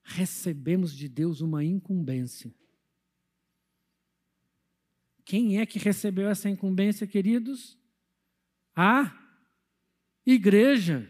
Recebemos 0.03 0.95
de 0.95 1.09
Deus 1.09 1.41
uma 1.41 1.65
incumbência. 1.65 2.55
Quem 5.25 5.59
é 5.59 5.67
que 5.67 5.79
recebeu 5.79 6.29
essa 6.29 6.49
incumbência, 6.49 7.07
queridos? 7.07 7.79
A 8.77 9.13
igreja. 10.27 11.09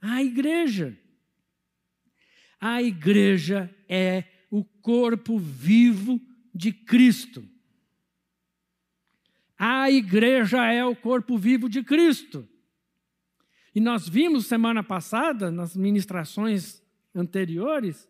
A 0.00 0.22
igreja. 0.22 0.98
A 2.60 2.82
igreja 2.82 3.74
é 3.88 4.24
o 4.50 4.62
corpo 4.64 5.38
vivo 5.38 6.20
de 6.54 6.72
Cristo. 6.72 7.42
A 9.58 9.90
igreja 9.90 10.64
é 10.70 10.84
o 10.84 10.94
corpo 10.94 11.38
vivo 11.38 11.68
de 11.68 11.82
Cristo. 11.82 12.46
E 13.74 13.80
nós 13.80 14.08
vimos 14.08 14.46
semana 14.46 14.82
passada, 14.82 15.50
nas 15.50 15.76
ministrações 15.76 16.82
anteriores, 17.14 18.08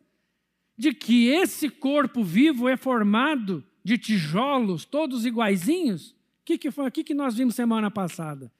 de 0.76 0.94
que 0.94 1.28
esse 1.28 1.68
corpo 1.68 2.24
vivo 2.24 2.68
é 2.68 2.76
formado 2.76 3.64
de 3.82 3.98
tijolos, 3.98 4.84
todos 4.84 5.24
iguaizinhos. 5.24 6.10
O 6.10 6.16
que, 6.44 6.58
que 6.58 6.70
foi 6.70 6.86
aqui 6.86 7.04
que 7.04 7.14
nós 7.14 7.36
vimos 7.36 7.54
semana 7.54 7.90
passada? 7.90 8.52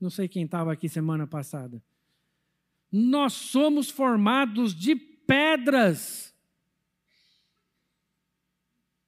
Não 0.00 0.10
sei 0.10 0.28
quem 0.28 0.44
estava 0.44 0.72
aqui 0.72 0.88
semana 0.88 1.26
passada. 1.26 1.82
Nós 2.90 3.32
somos 3.32 3.90
formados 3.90 4.74
de 4.74 4.94
pedras 4.94 6.28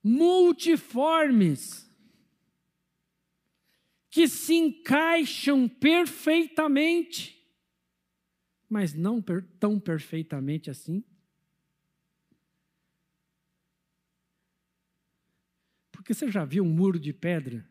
multiformes, 0.03 1.89
que 4.11 4.27
se 4.27 4.55
encaixam 4.55 5.69
perfeitamente, 5.69 7.39
mas 8.69 8.95
não 8.95 9.23
tão 9.59 9.79
perfeitamente 9.79 10.71
assim. 10.71 11.05
Porque 16.01 16.15
você 16.15 16.31
já 16.31 16.47
viu 16.47 16.65
um 16.65 16.73
muro 16.73 16.99
de 16.99 17.13
pedra? 17.13 17.71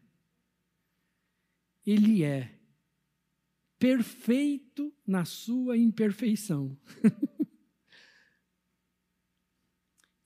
Ele 1.83 2.23
é 2.23 2.55
perfeito 3.79 4.95
na 5.05 5.25
sua 5.25 5.75
imperfeição. 5.75 6.79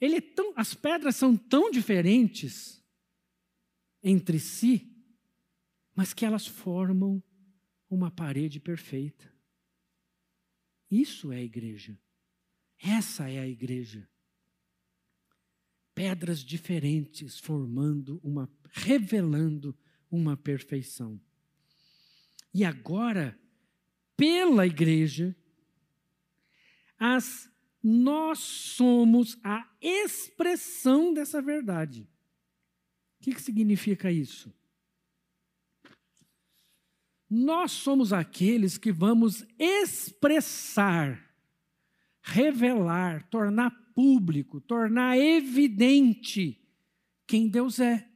Ele 0.02 0.18
é 0.18 0.22
tão, 0.22 0.52
as 0.58 0.74
pedras 0.74 1.16
são 1.16 1.38
tão 1.38 1.72
diferentes 1.72 2.84
entre 4.04 4.38
si, 4.38 4.94
mas 5.96 6.14
que 6.14 6.26
elas 6.26 6.46
formam 6.46 7.24
uma 7.90 8.12
parede 8.12 8.60
perfeita. 8.60 9.34
Isso 10.92 11.32
é 11.32 11.38
a 11.38 11.42
igreja. 11.42 11.98
Essa 12.78 13.30
é 13.30 13.40
a 13.40 13.48
igreja. 13.48 14.06
Pedras 15.96 16.40
diferentes 16.40 17.40
formando 17.40 18.20
uma, 18.24 18.50
revelando 18.72 19.78
uma 20.10 20.36
perfeição. 20.36 21.20
E 22.54 22.64
agora, 22.64 23.38
pela 24.16 24.66
igreja, 24.66 25.36
as 27.00 27.52
nós 27.84 28.40
somos 28.40 29.38
a 29.44 29.70
expressão 29.82 31.14
dessa 31.14 31.42
verdade. 31.42 32.08
O 33.20 33.24
que, 33.24 33.36
que 33.36 33.42
significa 33.42 34.10
isso? 34.10 34.54
Nós 37.30 37.72
somos 37.72 38.14
aqueles 38.14 38.78
que 38.78 38.92
vamos 38.92 39.46
expressar, 39.60 41.23
revelar, 42.24 43.28
tornar 43.30 43.70
público, 43.94 44.60
tornar 44.60 45.18
evidente 45.18 46.60
quem 47.28 47.48
Deus 47.48 47.80
é. 47.80 48.10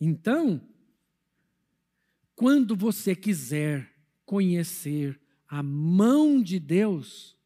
Então, 0.00 0.66
quando 2.34 2.74
você 2.74 3.14
quiser 3.14 3.92
conhecer 4.24 5.20
a 5.46 5.62
mão 5.62 6.40
de 6.40 6.58
Deus, 6.58 7.38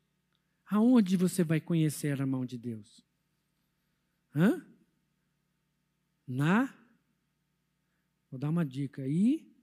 Aonde 0.73 1.19
você 1.19 1.45
vai 1.45 1.61
conhecer 1.61 2.19
a 2.19 2.25
mão 2.25 2.47
de 2.47 2.57
Deus? 2.57 3.05
Hã? 4.35 4.67
Na. 6.27 6.75
Vou 8.31 8.41
dar 8.41 8.49
uma 8.49 8.65
dica 8.65 9.03
aí. 9.03 9.55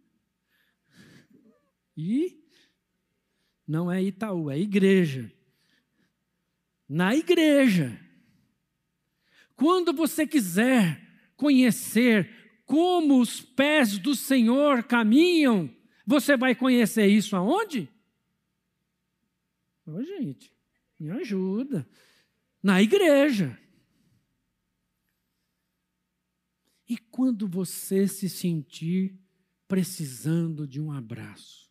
E. 1.98 2.48
Não 3.70 3.92
é 3.92 4.02
Itaú, 4.02 4.50
é 4.50 4.58
igreja. 4.58 5.32
Na 6.90 7.16
igreja. 7.16 8.04
Quando 9.56 9.94
você 9.94 10.26
quiser 10.26 11.00
conhecer 11.38 12.64
como 12.66 13.22
os 13.22 13.42
pés 13.42 14.00
do 14.00 14.16
Senhor 14.16 14.82
caminham, 14.86 15.70
você 16.04 16.36
vai 16.36 16.56
conhecer 16.56 17.06
isso 17.06 17.36
aonde? 17.36 17.88
Ô, 19.86 19.92
oh, 19.92 20.04
gente, 20.04 20.52
me 21.00 21.12
ajuda. 21.12 21.88
Na 22.64 22.82
igreja. 22.82 23.56
E 26.88 26.98
quando 26.98 27.48
você 27.48 28.08
se 28.08 28.28
sentir 28.28 29.16
precisando 29.68 30.68
de 30.68 30.82
um 30.82 30.92
abraço, 30.92 31.69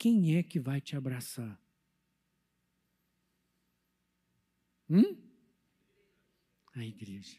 quem 0.00 0.34
é 0.34 0.42
que 0.42 0.58
vai 0.58 0.80
te 0.80 0.96
abraçar? 0.96 1.60
Hum? 4.88 5.14
A 6.74 6.82
igreja. 6.82 7.38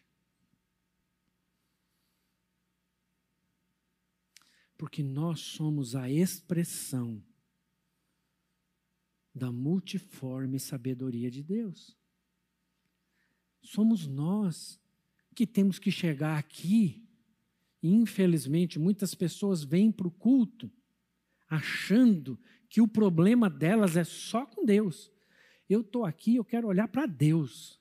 Porque 4.77 5.01
nós 5.01 5.39
somos 5.39 5.95
a 5.95 6.07
expressão 6.07 7.25
da 9.33 9.51
multiforme 9.51 10.59
sabedoria 10.59 11.31
de 11.31 11.41
Deus. 11.41 11.97
Somos 13.59 14.05
nós 14.05 14.79
que 15.33 15.47
temos 15.47 15.79
que 15.79 15.89
chegar 15.89 16.37
aqui. 16.37 17.09
E, 17.81 17.89
infelizmente, 17.89 18.77
muitas 18.77 19.15
pessoas 19.15 19.63
vêm 19.63 19.91
para 19.91 20.07
o 20.07 20.11
culto 20.11 20.71
achando 21.51 22.39
que 22.69 22.79
o 22.79 22.87
problema 22.87 23.49
delas 23.49 23.97
é 23.97 24.05
só 24.05 24.45
com 24.45 24.65
Deus. 24.65 25.11
Eu 25.69 25.81
estou 25.81 26.05
aqui, 26.05 26.37
eu 26.37 26.45
quero 26.45 26.67
olhar 26.67 26.87
para 26.87 27.05
Deus. 27.05 27.77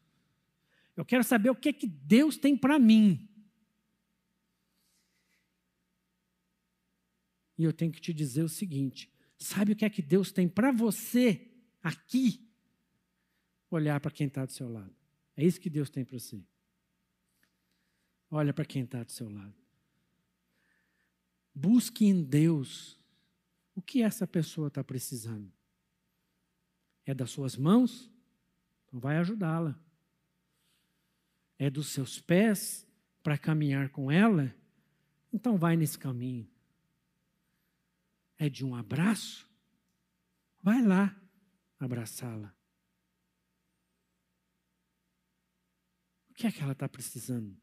Eu 0.97 1.05
quero 1.05 1.23
saber 1.23 1.51
o 1.51 1.55
que 1.55 1.69
é 1.69 1.73
que 1.73 1.87
Deus 1.87 2.37
tem 2.37 2.57
para 2.57 2.81
mim. 2.81 3.29
E 7.57 7.63
eu 7.63 7.73
tenho 7.73 7.93
que 7.93 8.01
te 8.01 8.13
dizer 8.13 8.43
o 8.43 8.49
seguinte: 8.49 9.09
sabe 9.39 9.73
o 9.73 9.77
que 9.77 9.85
é 9.85 9.91
que 9.91 10.03
Deus 10.03 10.33
tem 10.33 10.49
para 10.49 10.73
você 10.73 11.49
aqui? 11.81 12.45
Olhar 13.71 14.01
para 14.01 14.11
quem 14.11 14.27
está 14.27 14.45
do 14.45 14.53
seu 14.53 14.69
lado. 14.69 14.95
É 15.37 15.45
isso 15.45 15.61
que 15.61 15.71
Deus 15.71 15.89
tem 15.89 16.05
para 16.05 16.19
você. 16.19 16.43
Olha 18.29 18.53
para 18.53 18.65
quem 18.65 18.83
está 18.83 19.05
do 19.05 19.13
seu 19.13 19.29
lado. 19.29 19.55
Busque 21.55 22.07
em 22.07 22.23
Deus 22.23 23.00
o 23.81 23.83
que 23.83 24.03
essa 24.03 24.27
pessoa 24.27 24.69
está 24.69 24.85
precisando. 24.85 25.51
É 27.05 27.15
das 27.15 27.31
suas 27.31 27.57
mãos? 27.57 28.13
Então 28.85 29.01
vai 29.01 29.17
ajudá-la. 29.17 29.75
É 31.59 31.71
dos 31.71 31.89
seus 31.89 32.21
pés 32.21 32.87
para 33.23 33.39
caminhar 33.39 33.89
com 33.89 34.13
ela? 34.13 34.55
Então 35.33 35.57
vai 35.57 35.77
nesse 35.77 35.99
caminho. 35.99 36.47
É 38.39 38.49
de 38.49 38.65
um 38.65 38.75
abraço? 38.75 39.49
Vai 40.63 40.83
lá 40.83 41.19
abraçá-la. 41.79 42.55
O 46.31 46.35
que 46.35 46.47
é 46.47 46.53
que 46.53 46.63
ela 46.63 46.73
está 46.73 46.89
precisando? 46.89 47.61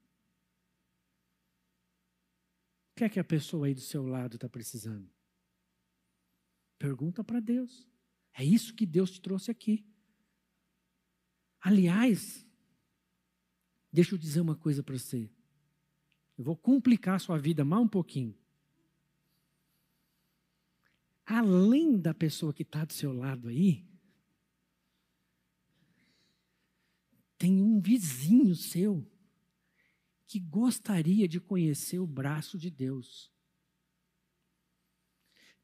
que 2.97 3.03
é 3.03 3.09
que 3.09 3.20
a 3.20 3.24
pessoa 3.24 3.68
aí 3.68 3.76
do 3.76 3.80
seu 3.80 4.07
lado 4.07 4.36
está 4.36 4.49
precisando? 4.49 5.07
Pergunta 6.78 7.23
para 7.23 7.39
Deus. 7.39 7.88
É 8.34 8.43
isso 8.43 8.73
que 8.73 8.86
Deus 8.86 9.11
te 9.11 9.21
trouxe 9.21 9.49
aqui. 9.49 9.86
Aliás, 11.59 12.45
deixa 13.91 14.13
eu 14.13 14.19
dizer 14.19 14.41
uma 14.41 14.55
coisa 14.55 14.84
para 14.84 14.97
você. 14.97 15.30
Eu 16.38 16.43
vou 16.43 16.55
complicar 16.55 17.15
a 17.15 17.19
sua 17.19 17.39
vida 17.39 17.65
mais 17.65 17.84
um 17.84 17.88
pouquinho. 17.88 18.38
Além 21.25 21.99
da 21.99 22.13
pessoa 22.13 22.53
que 22.53 22.61
está 22.61 22.86
do 22.86 22.93
seu 22.93 23.11
lado 23.11 23.49
aí, 23.49 23.86
tem 27.38 27.61
um 27.61 27.82
vizinho 27.82 28.55
seu 28.55 29.05
que 30.25 30.39
gostaria 30.39 31.28
de 31.28 31.39
conhecer 31.39 31.99
o 31.99 32.07
braço 32.07 32.57
de 32.57 32.69
Deus. 32.69 33.32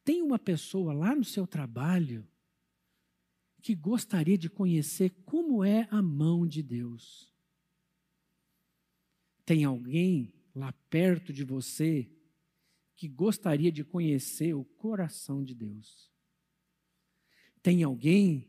Tem 0.04 0.22
uma 0.22 0.38
pessoa 0.38 0.93
lá 0.93 1.16
no 1.16 1.24
seu 1.24 1.47
trabalho 1.47 2.28
que 3.62 3.74
gostaria 3.74 4.38
de 4.38 4.49
conhecer 4.49 5.10
como 5.26 5.64
é 5.64 5.88
a 5.89 6.01
mão 6.01 6.45
de 6.45 6.62
Deus. 6.62 7.32
Tem 9.45 9.64
alguém 9.64 10.34
lá 10.54 10.74
perto 10.89 11.32
de 11.32 11.43
você 11.43 12.10
que 12.95 13.08
gostaria 13.08 13.72
de 13.72 13.84
conhecer 13.84 14.54
o 14.54 14.66
coração 14.66 15.43
de 15.43 15.56
Deus. 15.56 16.12
Tem 17.62 17.84
alguém 17.84 18.47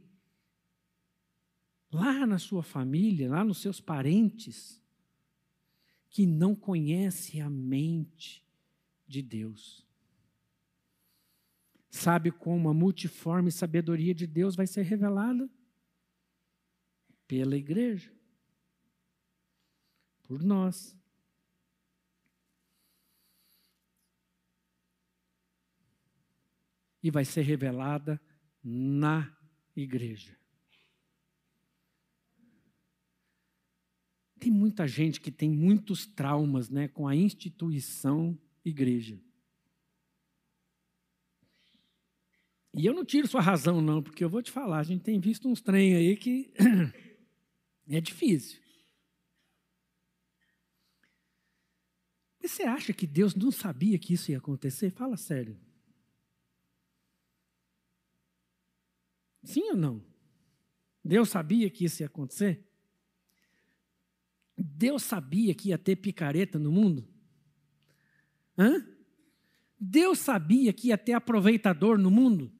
lá 1.92 2.26
na 2.26 2.38
sua 2.38 2.64
família, 2.64 3.30
lá 3.30 3.44
nos 3.44 3.58
seus 3.58 3.80
parentes, 3.80 4.82
que 6.10 6.26
não 6.26 6.54
conhece 6.54 7.40
a 7.40 7.48
mente 7.48 8.44
de 9.06 9.22
Deus. 9.22 9.86
Sabe 11.94 12.32
como 12.32 12.68
a 12.68 12.74
multiforme 12.74 13.52
sabedoria 13.52 14.12
de 14.12 14.26
Deus 14.26 14.56
vai 14.56 14.66
ser 14.66 14.82
revelada? 14.82 15.48
Pela 17.24 17.56
igreja. 17.56 18.12
Por 20.24 20.42
nós. 20.42 20.98
E 27.00 27.12
vai 27.12 27.24
ser 27.24 27.42
revelada 27.42 28.20
na 28.60 29.32
igreja. 29.76 30.36
Tem 34.40 34.50
muita 34.50 34.88
gente 34.88 35.20
que 35.20 35.30
tem 35.30 35.48
muitos 35.48 36.06
traumas 36.06 36.68
né, 36.68 36.88
com 36.88 37.06
a 37.06 37.14
instituição 37.14 38.36
igreja. 38.64 39.22
E 42.76 42.86
eu 42.86 42.92
não 42.92 43.04
tiro 43.04 43.28
sua 43.28 43.40
razão, 43.40 43.80
não, 43.80 44.02
porque 44.02 44.24
eu 44.24 44.28
vou 44.28 44.42
te 44.42 44.50
falar, 44.50 44.80
a 44.80 44.82
gente 44.82 45.02
tem 45.02 45.20
visto 45.20 45.48
uns 45.48 45.60
trem 45.60 45.94
aí 45.94 46.16
que 46.16 46.52
é 47.88 48.00
difícil. 48.00 48.60
Mas 52.42 52.50
você 52.50 52.64
acha 52.64 52.92
que 52.92 53.06
Deus 53.06 53.34
não 53.34 53.52
sabia 53.52 53.96
que 53.96 54.12
isso 54.12 54.32
ia 54.32 54.38
acontecer? 54.38 54.90
Fala 54.90 55.16
sério. 55.16 55.56
Sim 59.44 59.70
ou 59.70 59.76
não? 59.76 60.04
Deus 61.04 61.28
sabia 61.28 61.70
que 61.70 61.84
isso 61.84 62.02
ia 62.02 62.06
acontecer? 62.06 62.66
Deus 64.56 65.02
sabia 65.02 65.54
que 65.54 65.68
ia 65.68 65.78
ter 65.78 65.96
picareta 65.96 66.58
no 66.58 66.72
mundo? 66.72 67.06
Hã? 68.58 68.84
Deus 69.78 70.18
sabia 70.18 70.72
que 70.72 70.88
ia 70.88 70.98
ter 70.98 71.12
aproveitador 71.12 71.98
no 71.98 72.10
mundo? 72.10 72.53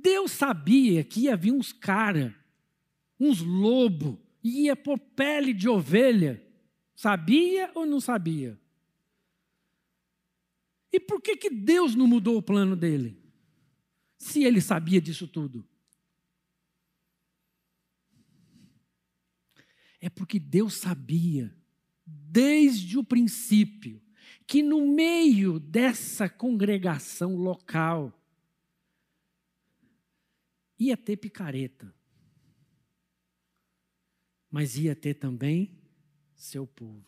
Deus 0.00 0.32
sabia 0.32 1.04
que 1.04 1.22
ia 1.22 1.36
vir 1.36 1.52
uns 1.52 1.72
cara, 1.72 2.34
uns 3.18 3.40
lobo, 3.40 4.20
ia 4.42 4.74
pôr 4.74 4.98
pele 4.98 5.52
de 5.52 5.68
ovelha. 5.68 6.42
Sabia 6.94 7.70
ou 7.74 7.84
não 7.84 8.00
sabia? 8.00 8.58
E 10.92 11.00
por 11.00 11.20
que, 11.20 11.36
que 11.36 11.50
Deus 11.50 11.94
não 11.94 12.06
mudou 12.06 12.36
o 12.36 12.42
plano 12.42 12.76
dele? 12.76 13.18
Se 14.18 14.44
ele 14.44 14.60
sabia 14.60 15.00
disso 15.00 15.26
tudo. 15.26 15.66
É 20.00 20.10
porque 20.10 20.38
Deus 20.38 20.74
sabia, 20.74 21.54
desde 22.04 22.98
o 22.98 23.04
princípio, 23.04 24.02
que 24.46 24.62
no 24.62 24.86
meio 24.86 25.58
dessa 25.58 26.28
congregação 26.28 27.36
local 27.36 28.12
ia 30.86 30.96
ter 30.96 31.16
picareta, 31.16 31.94
mas 34.50 34.76
ia 34.76 34.94
ter 34.94 35.14
também 35.14 35.78
seu 36.34 36.66
povo. 36.66 37.04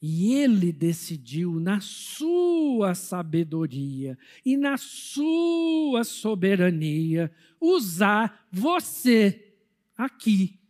E 0.00 0.34
ele 0.34 0.72
decidiu, 0.72 1.58
na 1.58 1.80
sua 1.80 2.94
sabedoria 2.94 4.18
e 4.44 4.56
na 4.56 4.76
sua 4.76 6.04
soberania, 6.04 7.32
usar 7.60 8.46
você 8.52 9.54
aqui 9.96 10.60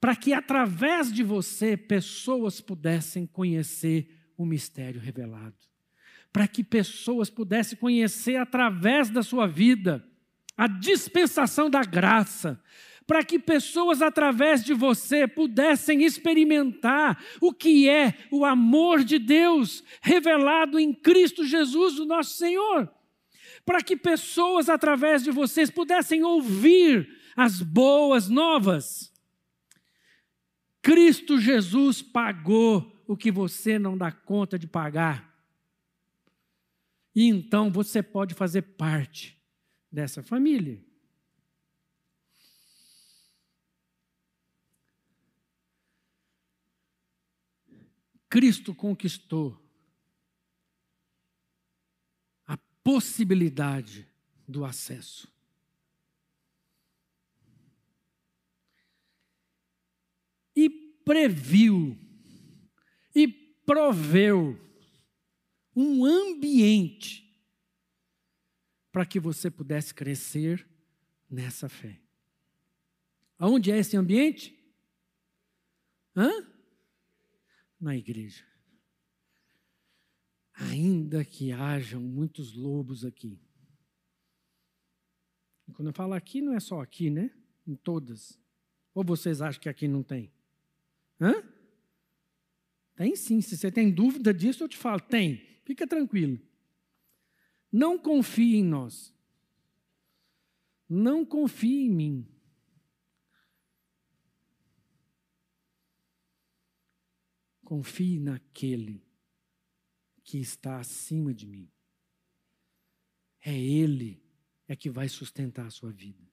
para 0.00 0.16
que 0.16 0.32
através 0.32 1.12
de 1.12 1.22
você 1.22 1.76
pessoas 1.76 2.60
pudessem 2.60 3.26
conhecer 3.26 4.08
o 4.36 4.46
mistério 4.46 5.00
revelado, 5.00 5.56
para 6.32 6.46
que 6.46 6.62
pessoas 6.62 7.30
pudessem 7.30 7.78
conhecer 7.78 8.36
através 8.36 9.10
da 9.10 9.22
sua 9.22 9.46
vida 9.46 10.04
a 10.56 10.66
dispensação 10.66 11.70
da 11.70 11.84
graça, 11.84 12.60
para 13.06 13.24
que 13.24 13.38
pessoas 13.38 14.02
através 14.02 14.62
de 14.62 14.74
você 14.74 15.26
pudessem 15.26 16.04
experimentar 16.04 17.24
o 17.40 17.52
que 17.52 17.88
é 17.88 18.14
o 18.30 18.44
amor 18.44 19.02
de 19.02 19.18
Deus 19.18 19.82
revelado 20.02 20.78
em 20.78 20.92
Cristo 20.92 21.44
Jesus, 21.44 21.98
o 21.98 22.04
nosso 22.04 22.36
Senhor. 22.36 22.92
Para 23.64 23.82
que 23.82 23.96
pessoas 23.96 24.68
através 24.68 25.22
de 25.22 25.30
vocês 25.30 25.70
pudessem 25.70 26.22
ouvir 26.24 27.08
as 27.36 27.62
boas 27.62 28.28
novas. 28.28 29.12
Cristo 30.82 31.38
Jesus 31.38 32.02
pagou 32.02 32.92
o 33.06 33.16
que 33.16 33.30
você 33.30 33.78
não 33.78 33.96
dá 33.96 34.10
conta 34.10 34.58
de 34.58 34.66
pagar. 34.66 35.27
E 37.18 37.24
então 37.24 37.68
você 37.68 38.00
pode 38.00 38.32
fazer 38.32 38.62
parte 38.62 39.36
dessa 39.90 40.22
família. 40.22 40.80
Cristo 48.30 48.72
conquistou 48.72 49.60
a 52.46 52.56
possibilidade 52.84 54.08
do 54.46 54.64
acesso. 54.64 55.26
E 60.54 60.70
previu 61.04 61.98
e 63.12 63.26
proveu 63.26 64.67
um 65.80 66.04
ambiente 66.04 67.24
para 68.90 69.06
que 69.06 69.20
você 69.20 69.48
pudesse 69.48 69.94
crescer 69.94 70.66
nessa 71.30 71.68
fé. 71.68 72.00
Aonde 73.38 73.70
é 73.70 73.78
esse 73.78 73.96
ambiente? 73.96 74.58
Hã? 76.16 76.28
Na 77.80 77.96
igreja. 77.96 78.44
Ainda 80.52 81.24
que 81.24 81.52
hajam 81.52 82.00
muitos 82.00 82.54
lobos 82.54 83.04
aqui. 83.04 83.40
E 85.68 85.72
quando 85.72 85.88
eu 85.88 85.94
falo 85.94 86.14
aqui, 86.14 86.40
não 86.40 86.54
é 86.54 86.58
só 86.58 86.80
aqui, 86.80 87.08
né? 87.08 87.30
Em 87.64 87.76
todas. 87.76 88.36
Ou 88.92 89.04
vocês 89.04 89.40
acham 89.40 89.60
que 89.60 89.68
aqui 89.68 89.86
não 89.86 90.02
tem? 90.02 90.32
Hã? 91.20 91.34
Tem 92.96 93.14
sim. 93.14 93.40
Se 93.40 93.56
você 93.56 93.70
tem 93.70 93.92
dúvida 93.92 94.34
disso, 94.34 94.64
eu 94.64 94.68
te 94.68 94.76
falo. 94.76 95.00
Tem. 95.00 95.46
Fica 95.68 95.86
tranquilo. 95.86 96.40
Não 97.70 97.98
confie 97.98 98.56
em 98.56 98.64
nós. 98.64 99.14
Não 100.88 101.26
confie 101.26 101.84
em 101.84 101.90
mim. 101.90 102.26
Confie 107.62 108.18
naquele 108.18 109.06
que 110.24 110.38
está 110.38 110.80
acima 110.80 111.34
de 111.34 111.46
mim. 111.46 111.70
É 113.44 113.54
Ele 113.54 114.24
é 114.66 114.74
que 114.74 114.88
vai 114.88 115.06
sustentar 115.06 115.66
a 115.66 115.70
sua 115.70 115.92
vida. 115.92 116.26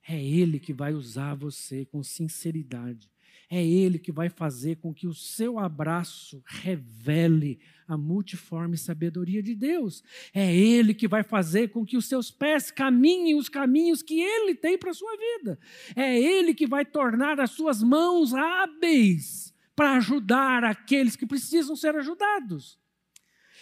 É 0.00 0.24
Ele 0.24 0.60
que 0.60 0.72
vai 0.72 0.94
usar 0.94 1.34
você 1.34 1.84
com 1.86 2.04
sinceridade. 2.04 3.10
É 3.52 3.66
Ele 3.66 3.98
que 3.98 4.12
vai 4.12 4.28
fazer 4.28 4.76
com 4.76 4.94
que 4.94 5.08
o 5.08 5.12
seu 5.12 5.58
abraço 5.58 6.40
revele 6.46 7.58
a 7.88 7.98
multiforme 7.98 8.78
sabedoria 8.78 9.42
de 9.42 9.56
Deus. 9.56 10.04
É 10.32 10.54
Ele 10.54 10.94
que 10.94 11.08
vai 11.08 11.24
fazer 11.24 11.70
com 11.70 11.84
que 11.84 11.96
os 11.96 12.06
seus 12.06 12.30
pés 12.30 12.70
caminhem 12.70 13.34
os 13.34 13.48
caminhos 13.48 14.04
que 14.04 14.20
Ele 14.20 14.54
tem 14.54 14.78
para 14.78 14.92
a 14.92 14.94
sua 14.94 15.16
vida. 15.16 15.58
É 15.96 16.16
Ele 16.16 16.54
que 16.54 16.64
vai 16.64 16.84
tornar 16.84 17.40
as 17.40 17.50
suas 17.50 17.82
mãos 17.82 18.32
hábeis 18.32 19.52
para 19.74 19.96
ajudar 19.96 20.62
aqueles 20.62 21.16
que 21.16 21.26
precisam 21.26 21.74
ser 21.74 21.96
ajudados. 21.96 22.78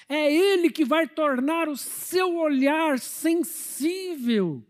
É 0.06 0.30
Ele 0.30 0.68
que 0.68 0.84
vai 0.84 1.08
tornar 1.08 1.66
o 1.66 1.78
seu 1.78 2.36
olhar 2.36 2.98
sensível 2.98 4.62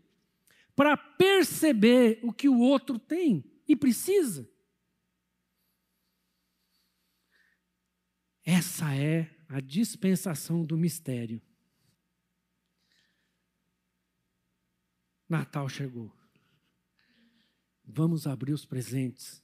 para 0.77 0.95
perceber 0.95 2.19
o 2.23 2.31
que 2.31 2.47
o 2.47 2.59
outro 2.59 2.97
tem 2.97 3.43
e 3.67 3.75
precisa. 3.75 4.49
Essa 8.51 8.95
é 8.95 9.29
a 9.47 9.59
dispensação 9.59 10.65
do 10.65 10.75
mistério. 10.75 11.39
Natal 15.29 15.69
chegou. 15.69 16.11
Vamos 17.85 18.25
abrir 18.25 18.51
os 18.51 18.65
presentes 18.65 19.39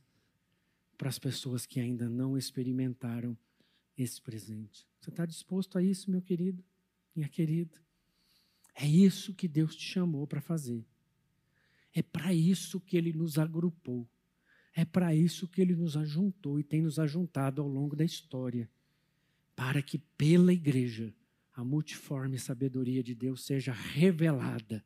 para 0.97 1.07
as 1.07 1.19
pessoas 1.19 1.67
que 1.67 1.79
ainda 1.79 2.09
não 2.09 2.35
experimentaram 2.35 3.37
esse 3.95 4.19
presente. 4.19 4.87
Você 4.99 5.11
está 5.11 5.23
disposto 5.23 5.77
a 5.77 5.83
isso, 5.83 6.09
meu 6.09 6.23
querido, 6.23 6.65
minha 7.15 7.29
querida? 7.29 7.79
É 8.73 8.87
isso 8.87 9.35
que 9.35 9.47
Deus 9.47 9.75
te 9.75 9.85
chamou 9.85 10.25
para 10.25 10.41
fazer. 10.41 10.83
É 11.93 12.01
para 12.01 12.33
isso 12.33 12.81
que 12.81 12.97
Ele 12.97 13.13
nos 13.13 13.37
agrupou. 13.37 14.09
É 14.73 14.83
para 14.83 15.13
isso 15.13 15.47
que 15.47 15.61
Ele 15.61 15.75
nos 15.75 15.95
ajuntou 15.95 16.59
e 16.59 16.63
tem 16.63 16.81
nos 16.81 16.97
ajuntado 16.97 17.61
ao 17.61 17.67
longo 17.67 17.95
da 17.95 18.03
história 18.03 18.67
para 19.55 19.81
que 19.81 19.97
pela 19.97 20.53
igreja 20.53 21.13
a 21.53 21.63
multiforme 21.63 22.37
sabedoria 22.37 23.01
de 23.01 23.15
Deus 23.15 23.45
seja 23.45 23.71
revelada 23.71 24.83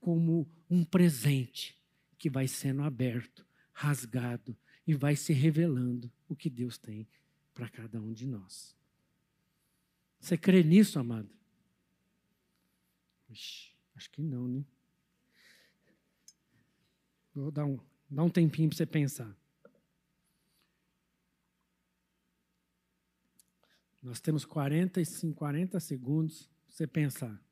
como 0.00 0.48
um 0.70 0.84
presente 0.84 1.76
que 2.16 2.30
vai 2.30 2.46
sendo 2.46 2.82
aberto, 2.82 3.46
rasgado 3.72 4.56
e 4.86 4.94
vai 4.94 5.16
se 5.16 5.32
revelando 5.32 6.12
o 6.28 6.36
que 6.36 6.48
Deus 6.48 6.78
tem 6.78 7.08
para 7.52 7.68
cada 7.68 8.00
um 8.00 8.12
de 8.12 8.26
nós. 8.26 8.76
Você 10.20 10.38
crê 10.38 10.62
nisso, 10.62 10.98
amado? 10.98 11.28
Ixi, 13.28 13.74
acho 13.94 14.10
que 14.10 14.22
não, 14.22 14.46
né? 14.46 14.64
Vou 17.34 17.50
dar 17.50 17.64
um, 17.64 17.78
dar 18.08 18.22
um 18.22 18.30
tempinho 18.30 18.68
para 18.68 18.76
você 18.76 18.86
pensar. 18.86 19.36
Nós 24.04 24.20
temos 24.20 24.44
45, 24.44 25.34
40 25.34 25.80
segundos 25.80 26.46
para 26.46 26.74
você 26.74 26.86
pensar. 26.86 27.42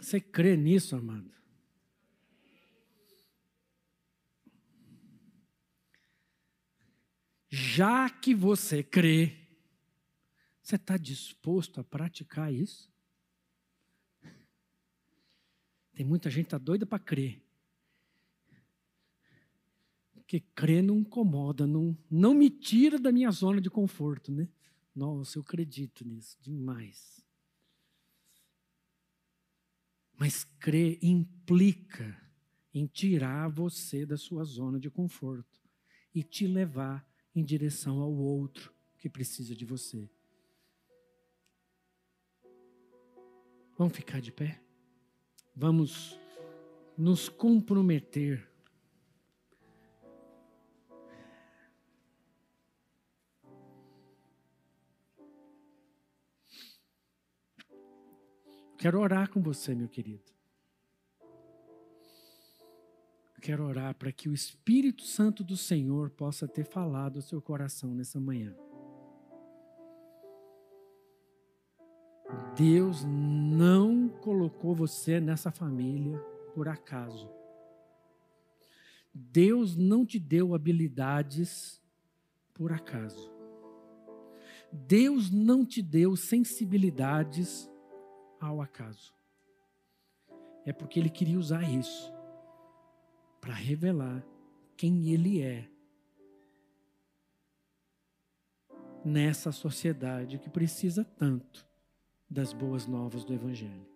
Você 0.00 0.20
crê 0.20 0.56
nisso, 0.56 0.96
amado? 0.96 1.30
Já 7.48 8.10
que 8.10 8.34
você 8.34 8.82
crê, 8.82 9.36
você 10.60 10.74
está 10.74 10.96
disposto 10.96 11.80
a 11.80 11.84
praticar 11.84 12.52
isso? 12.52 12.92
Tem 15.92 16.04
muita 16.04 16.28
gente 16.28 16.46
que 16.46 16.48
está 16.48 16.58
doida 16.58 16.84
para 16.84 16.98
crer. 16.98 17.40
Porque 20.30 20.46
crer 20.54 20.80
não 20.80 20.98
incomoda, 20.98 21.66
não, 21.66 21.98
não 22.08 22.32
me 22.32 22.48
tira 22.48 23.00
da 23.00 23.10
minha 23.10 23.32
zona 23.32 23.60
de 23.60 23.68
conforto, 23.68 24.30
né? 24.30 24.48
Nossa, 24.94 25.36
eu 25.36 25.42
acredito 25.42 26.06
nisso 26.06 26.38
demais. 26.40 27.20
Mas 30.16 30.44
crer 30.60 31.00
implica 31.02 32.16
em 32.72 32.86
tirar 32.86 33.48
você 33.48 34.06
da 34.06 34.16
sua 34.16 34.44
zona 34.44 34.78
de 34.78 34.88
conforto 34.88 35.60
e 36.14 36.22
te 36.22 36.46
levar 36.46 37.04
em 37.34 37.42
direção 37.42 37.98
ao 37.98 38.14
outro 38.14 38.72
que 38.98 39.08
precisa 39.10 39.52
de 39.52 39.64
você. 39.64 40.08
Vamos 43.76 43.96
ficar 43.96 44.20
de 44.20 44.30
pé? 44.30 44.62
Vamos 45.56 46.16
nos 46.96 47.28
comprometer 47.28 48.49
Quero 58.80 58.98
orar 58.98 59.28
com 59.28 59.42
você, 59.42 59.74
meu 59.74 59.90
querido. 59.90 60.32
Quero 63.42 63.62
orar 63.66 63.94
para 63.94 64.10
que 64.10 64.26
o 64.26 64.32
Espírito 64.32 65.02
Santo 65.02 65.44
do 65.44 65.54
Senhor 65.54 66.08
possa 66.08 66.48
ter 66.48 66.64
falado 66.64 67.16
ao 67.16 67.22
seu 67.22 67.42
coração 67.42 67.92
nessa 67.92 68.18
manhã. 68.18 68.56
Deus 72.56 73.04
não 73.04 74.08
colocou 74.08 74.74
você 74.74 75.20
nessa 75.20 75.50
família 75.50 76.18
por 76.54 76.66
acaso. 76.66 77.30
Deus 79.12 79.76
não 79.76 80.06
te 80.06 80.18
deu 80.18 80.54
habilidades 80.54 81.82
por 82.54 82.72
acaso. 82.72 83.30
Deus 84.72 85.30
não 85.30 85.66
te 85.66 85.82
deu 85.82 86.16
sensibilidades 86.16 87.69
ao 88.40 88.60
acaso. 88.60 89.14
é 90.64 90.72
porque 90.72 90.98
ele 90.98 91.10
queria 91.10 91.38
usar 91.38 91.62
isso 91.62 92.12
para 93.40 93.54
revelar 93.54 94.22
quem 94.76 95.10
ele 95.10 95.40
é 95.40 95.68
nessa 99.04 99.50
sociedade 99.50 100.38
que 100.38 100.50
precisa 100.50 101.04
tanto 101.04 101.66
das 102.28 102.52
boas 102.52 102.86
novas 102.86 103.24
do 103.24 103.32
Evangelho. 103.32 103.86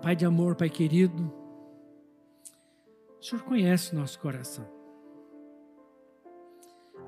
Pai 0.00 0.16
de 0.16 0.24
amor, 0.24 0.56
Pai 0.56 0.68
querido, 0.68 1.32
o 3.20 3.22
Senhor 3.22 3.44
conhece 3.44 3.94
o 3.94 3.98
nosso 3.98 4.18
coração. 4.18 4.66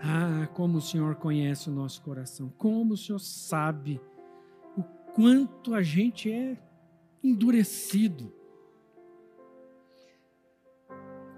Ah, 0.01 0.47
como 0.55 0.79
o 0.79 0.83
Senhor 0.83 1.17
conhece 1.17 1.71
o 1.71 1.73
nosso 1.73 2.03
coração, 2.03 2.51
como 2.51 2.95
o 2.95 2.97
Senhor 2.97 3.19
sabe 3.19 4.01
quanto 5.15 5.75
a 5.75 5.83
gente 5.83 6.31
é 6.31 6.59
endurecido. 7.23 8.33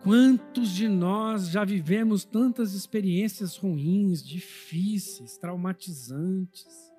Quantos 0.02 0.70
de 0.70 0.88
nós 0.88 1.48
já 1.48 1.64
vivemos 1.64 2.24
tantas 2.24 2.74
experiências 2.74 3.56
ruins, 3.56 4.22
difíceis, 4.22 5.36
traumatizantes? 5.36 6.92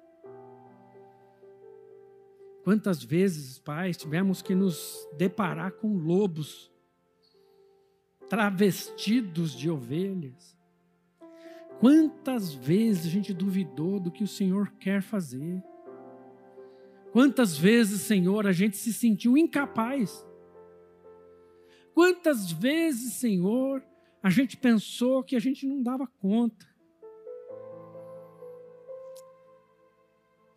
Quantas 2.64 3.02
vezes, 3.02 3.60
pais, 3.60 3.96
tivemos 3.96 4.42
que 4.42 4.54
nos 4.54 5.08
deparar 5.18 5.72
com 5.72 5.96
lobos 5.96 6.70
travestidos 8.30 9.56
de 9.56 9.70
ovelhas? 9.70 10.58
Quantas 11.80 12.54
vezes 12.54 13.06
a 13.06 13.10
gente 13.10 13.34
duvidou 13.34 14.02
do 14.02 14.12
que 14.12 14.24
o 14.24 14.28
Senhor 14.28 14.70
quer 14.80 15.02
fazer? 15.02 15.64
Quantas 17.18 17.58
vezes, 17.58 18.02
Senhor, 18.02 18.46
a 18.46 18.52
gente 18.52 18.78
se 18.78 18.94
sentiu 18.94 19.36
incapaz? 19.36 20.24
Quantas 21.92 22.52
vezes, 22.52 23.14
Senhor, 23.14 23.84
a 24.22 24.30
gente 24.30 24.56
pensou 24.56 25.24
que 25.24 25.36
a 25.36 25.40
gente 25.40 25.66
não 25.66 25.82
dava 25.82 26.06
conta? 26.22 26.68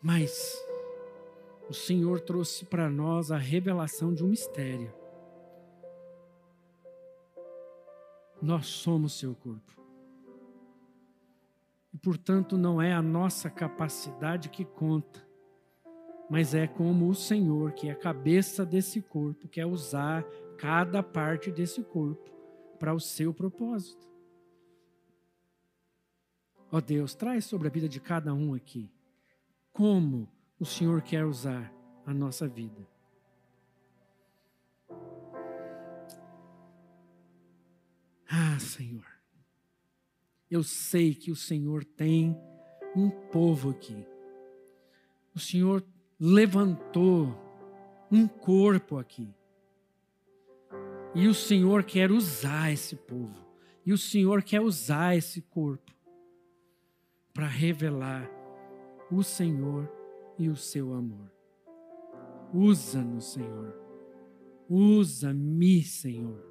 Mas 0.03 0.63
o 1.67 1.73
Senhor 1.73 2.21
trouxe 2.21 2.67
para 2.67 2.91
nós 2.91 3.33
a 3.33 3.39
revelação 3.39 4.13
de 4.13 4.23
um 4.23 4.29
mistério. 4.29 4.93
Nós 8.43 8.67
somos 8.67 9.19
seu 9.19 9.35
corpo. 9.35 9.81
E, 11.91 11.97
portanto, 11.97 12.59
não 12.59 12.83
é 12.83 12.93
a 12.93 13.01
nossa 13.01 13.49
capacidade 13.49 14.51
que 14.51 14.67
conta, 14.67 15.30
mas 16.31 16.55
é 16.55 16.68
como 16.68 17.09
o 17.09 17.14
Senhor, 17.14 17.72
que 17.72 17.89
é 17.89 17.91
a 17.91 17.97
cabeça 17.97 18.64
desse 18.64 19.03
corpo, 19.03 19.49
quer 19.49 19.66
usar 19.66 20.22
cada 20.57 21.03
parte 21.03 21.51
desse 21.51 21.83
corpo 21.83 22.31
para 22.78 22.95
o 22.95 23.01
seu 23.01 23.35
propósito. 23.35 24.09
Ó 26.70 26.76
oh 26.76 26.81
Deus, 26.81 27.16
traz 27.16 27.45
sobre 27.45 27.66
a 27.66 27.70
vida 27.70 27.89
de 27.89 27.99
cada 27.99 28.33
um 28.33 28.55
aqui 28.55 28.89
como 29.72 30.28
o 30.59 30.64
Senhor 30.64 31.03
quer 31.03 31.24
usar 31.24 31.72
a 32.07 32.14
nossa 32.14 32.47
vida. 32.47 32.87
Ah, 38.28 38.57
Senhor, 38.61 39.07
eu 40.49 40.62
sei 40.62 41.12
que 41.12 41.33
o 41.33 41.37
Senhor 41.37 41.85
tem 41.85 42.37
um 42.95 43.11
povo 43.11 43.70
aqui. 43.70 44.07
O 45.35 45.41
Senhor 45.41 45.85
levantou 46.21 47.35
um 48.12 48.29
corpo 48.29 48.99
aqui. 48.99 49.35
E 51.14 51.27
o 51.27 51.35
Senhor 51.35 51.83
quer 51.83 52.12
usar 52.12 52.71
esse 52.71 52.95
povo. 52.95 53.49
E 53.87 53.93
o 53.93 53.99
Senhor 53.99 54.43
quer 54.43 54.61
usar 54.61 55.16
esse 55.16 55.41
corpo 55.41 55.91
para 57.33 57.47
revelar 57.47 58.31
o 59.11 59.23
Senhor 59.23 59.91
e 60.39 60.49
o 60.49 60.57
seu 60.57 60.93
amor. 60.93 61.33
Usa-nos, 62.53 63.33
Senhor. 63.33 63.75
Usa-me, 64.68 65.83
Senhor. 65.83 66.45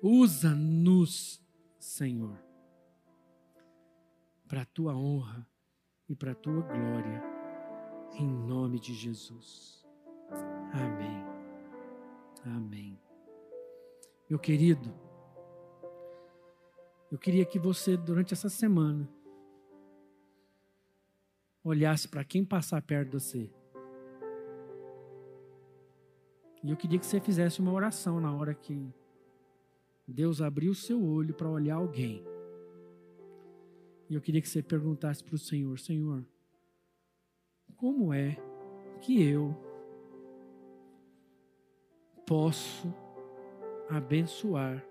Usa-nos, 0.00 1.42
Senhor, 1.78 2.38
para 4.48 4.62
a 4.62 4.66
tua 4.66 4.96
honra 4.96 5.46
e 6.08 6.14
para 6.14 6.32
a 6.32 6.34
tua 6.34 6.62
glória, 6.62 7.31
em 8.14 8.28
nome 8.28 8.78
de 8.78 8.94
Jesus. 8.94 9.86
Amém. 10.72 11.24
Amém. 12.44 12.98
Meu 14.28 14.38
querido, 14.38 14.92
eu 17.10 17.18
queria 17.18 17.44
que 17.44 17.58
você, 17.58 17.96
durante 17.96 18.32
essa 18.32 18.48
semana, 18.48 19.08
olhasse 21.62 22.08
para 22.08 22.24
quem 22.24 22.44
passar 22.44 22.80
perto 22.82 23.10
de 23.10 23.20
você. 23.20 23.50
E 26.62 26.70
eu 26.70 26.76
queria 26.76 26.98
que 26.98 27.06
você 27.06 27.20
fizesse 27.20 27.60
uma 27.60 27.72
oração 27.72 28.20
na 28.20 28.34
hora 28.34 28.54
que 28.54 28.88
Deus 30.06 30.40
abriu 30.40 30.72
o 30.72 30.74
seu 30.74 31.02
olho 31.04 31.34
para 31.34 31.48
olhar 31.48 31.76
alguém. 31.76 32.24
E 34.08 34.14
eu 34.14 34.20
queria 34.20 34.40
que 34.40 34.48
você 34.48 34.62
perguntasse 34.62 35.22
para 35.24 35.34
o 35.34 35.38
Senhor: 35.38 35.78
Senhor, 35.78 36.24
como 37.82 38.14
é 38.14 38.36
que 39.00 39.28
eu 39.28 39.52
posso 42.24 42.94
abençoar 43.90 44.86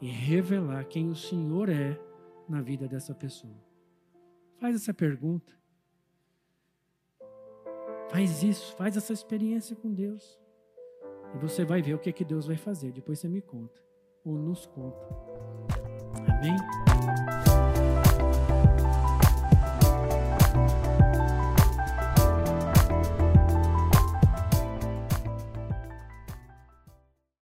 e 0.00 0.08
revelar 0.08 0.84
quem 0.86 1.08
o 1.08 1.14
Senhor 1.14 1.68
é 1.68 1.96
na 2.48 2.60
vida 2.60 2.88
dessa 2.88 3.14
pessoa? 3.14 3.54
Faz 4.58 4.74
essa 4.74 4.92
pergunta. 4.92 5.52
Faz 8.08 8.42
isso, 8.42 8.74
faz 8.74 8.96
essa 8.96 9.12
experiência 9.12 9.76
com 9.76 9.94
Deus. 9.94 10.36
E 11.32 11.38
você 11.38 11.64
vai 11.64 11.80
ver 11.80 11.94
o 11.94 11.98
que, 12.00 12.12
que 12.12 12.24
Deus 12.24 12.44
vai 12.44 12.56
fazer. 12.56 12.90
Depois 12.90 13.20
você 13.20 13.28
me 13.28 13.40
conta 13.40 13.80
ou 14.24 14.34
nos 14.34 14.66
conta. 14.66 15.06
Amém? 16.28 17.39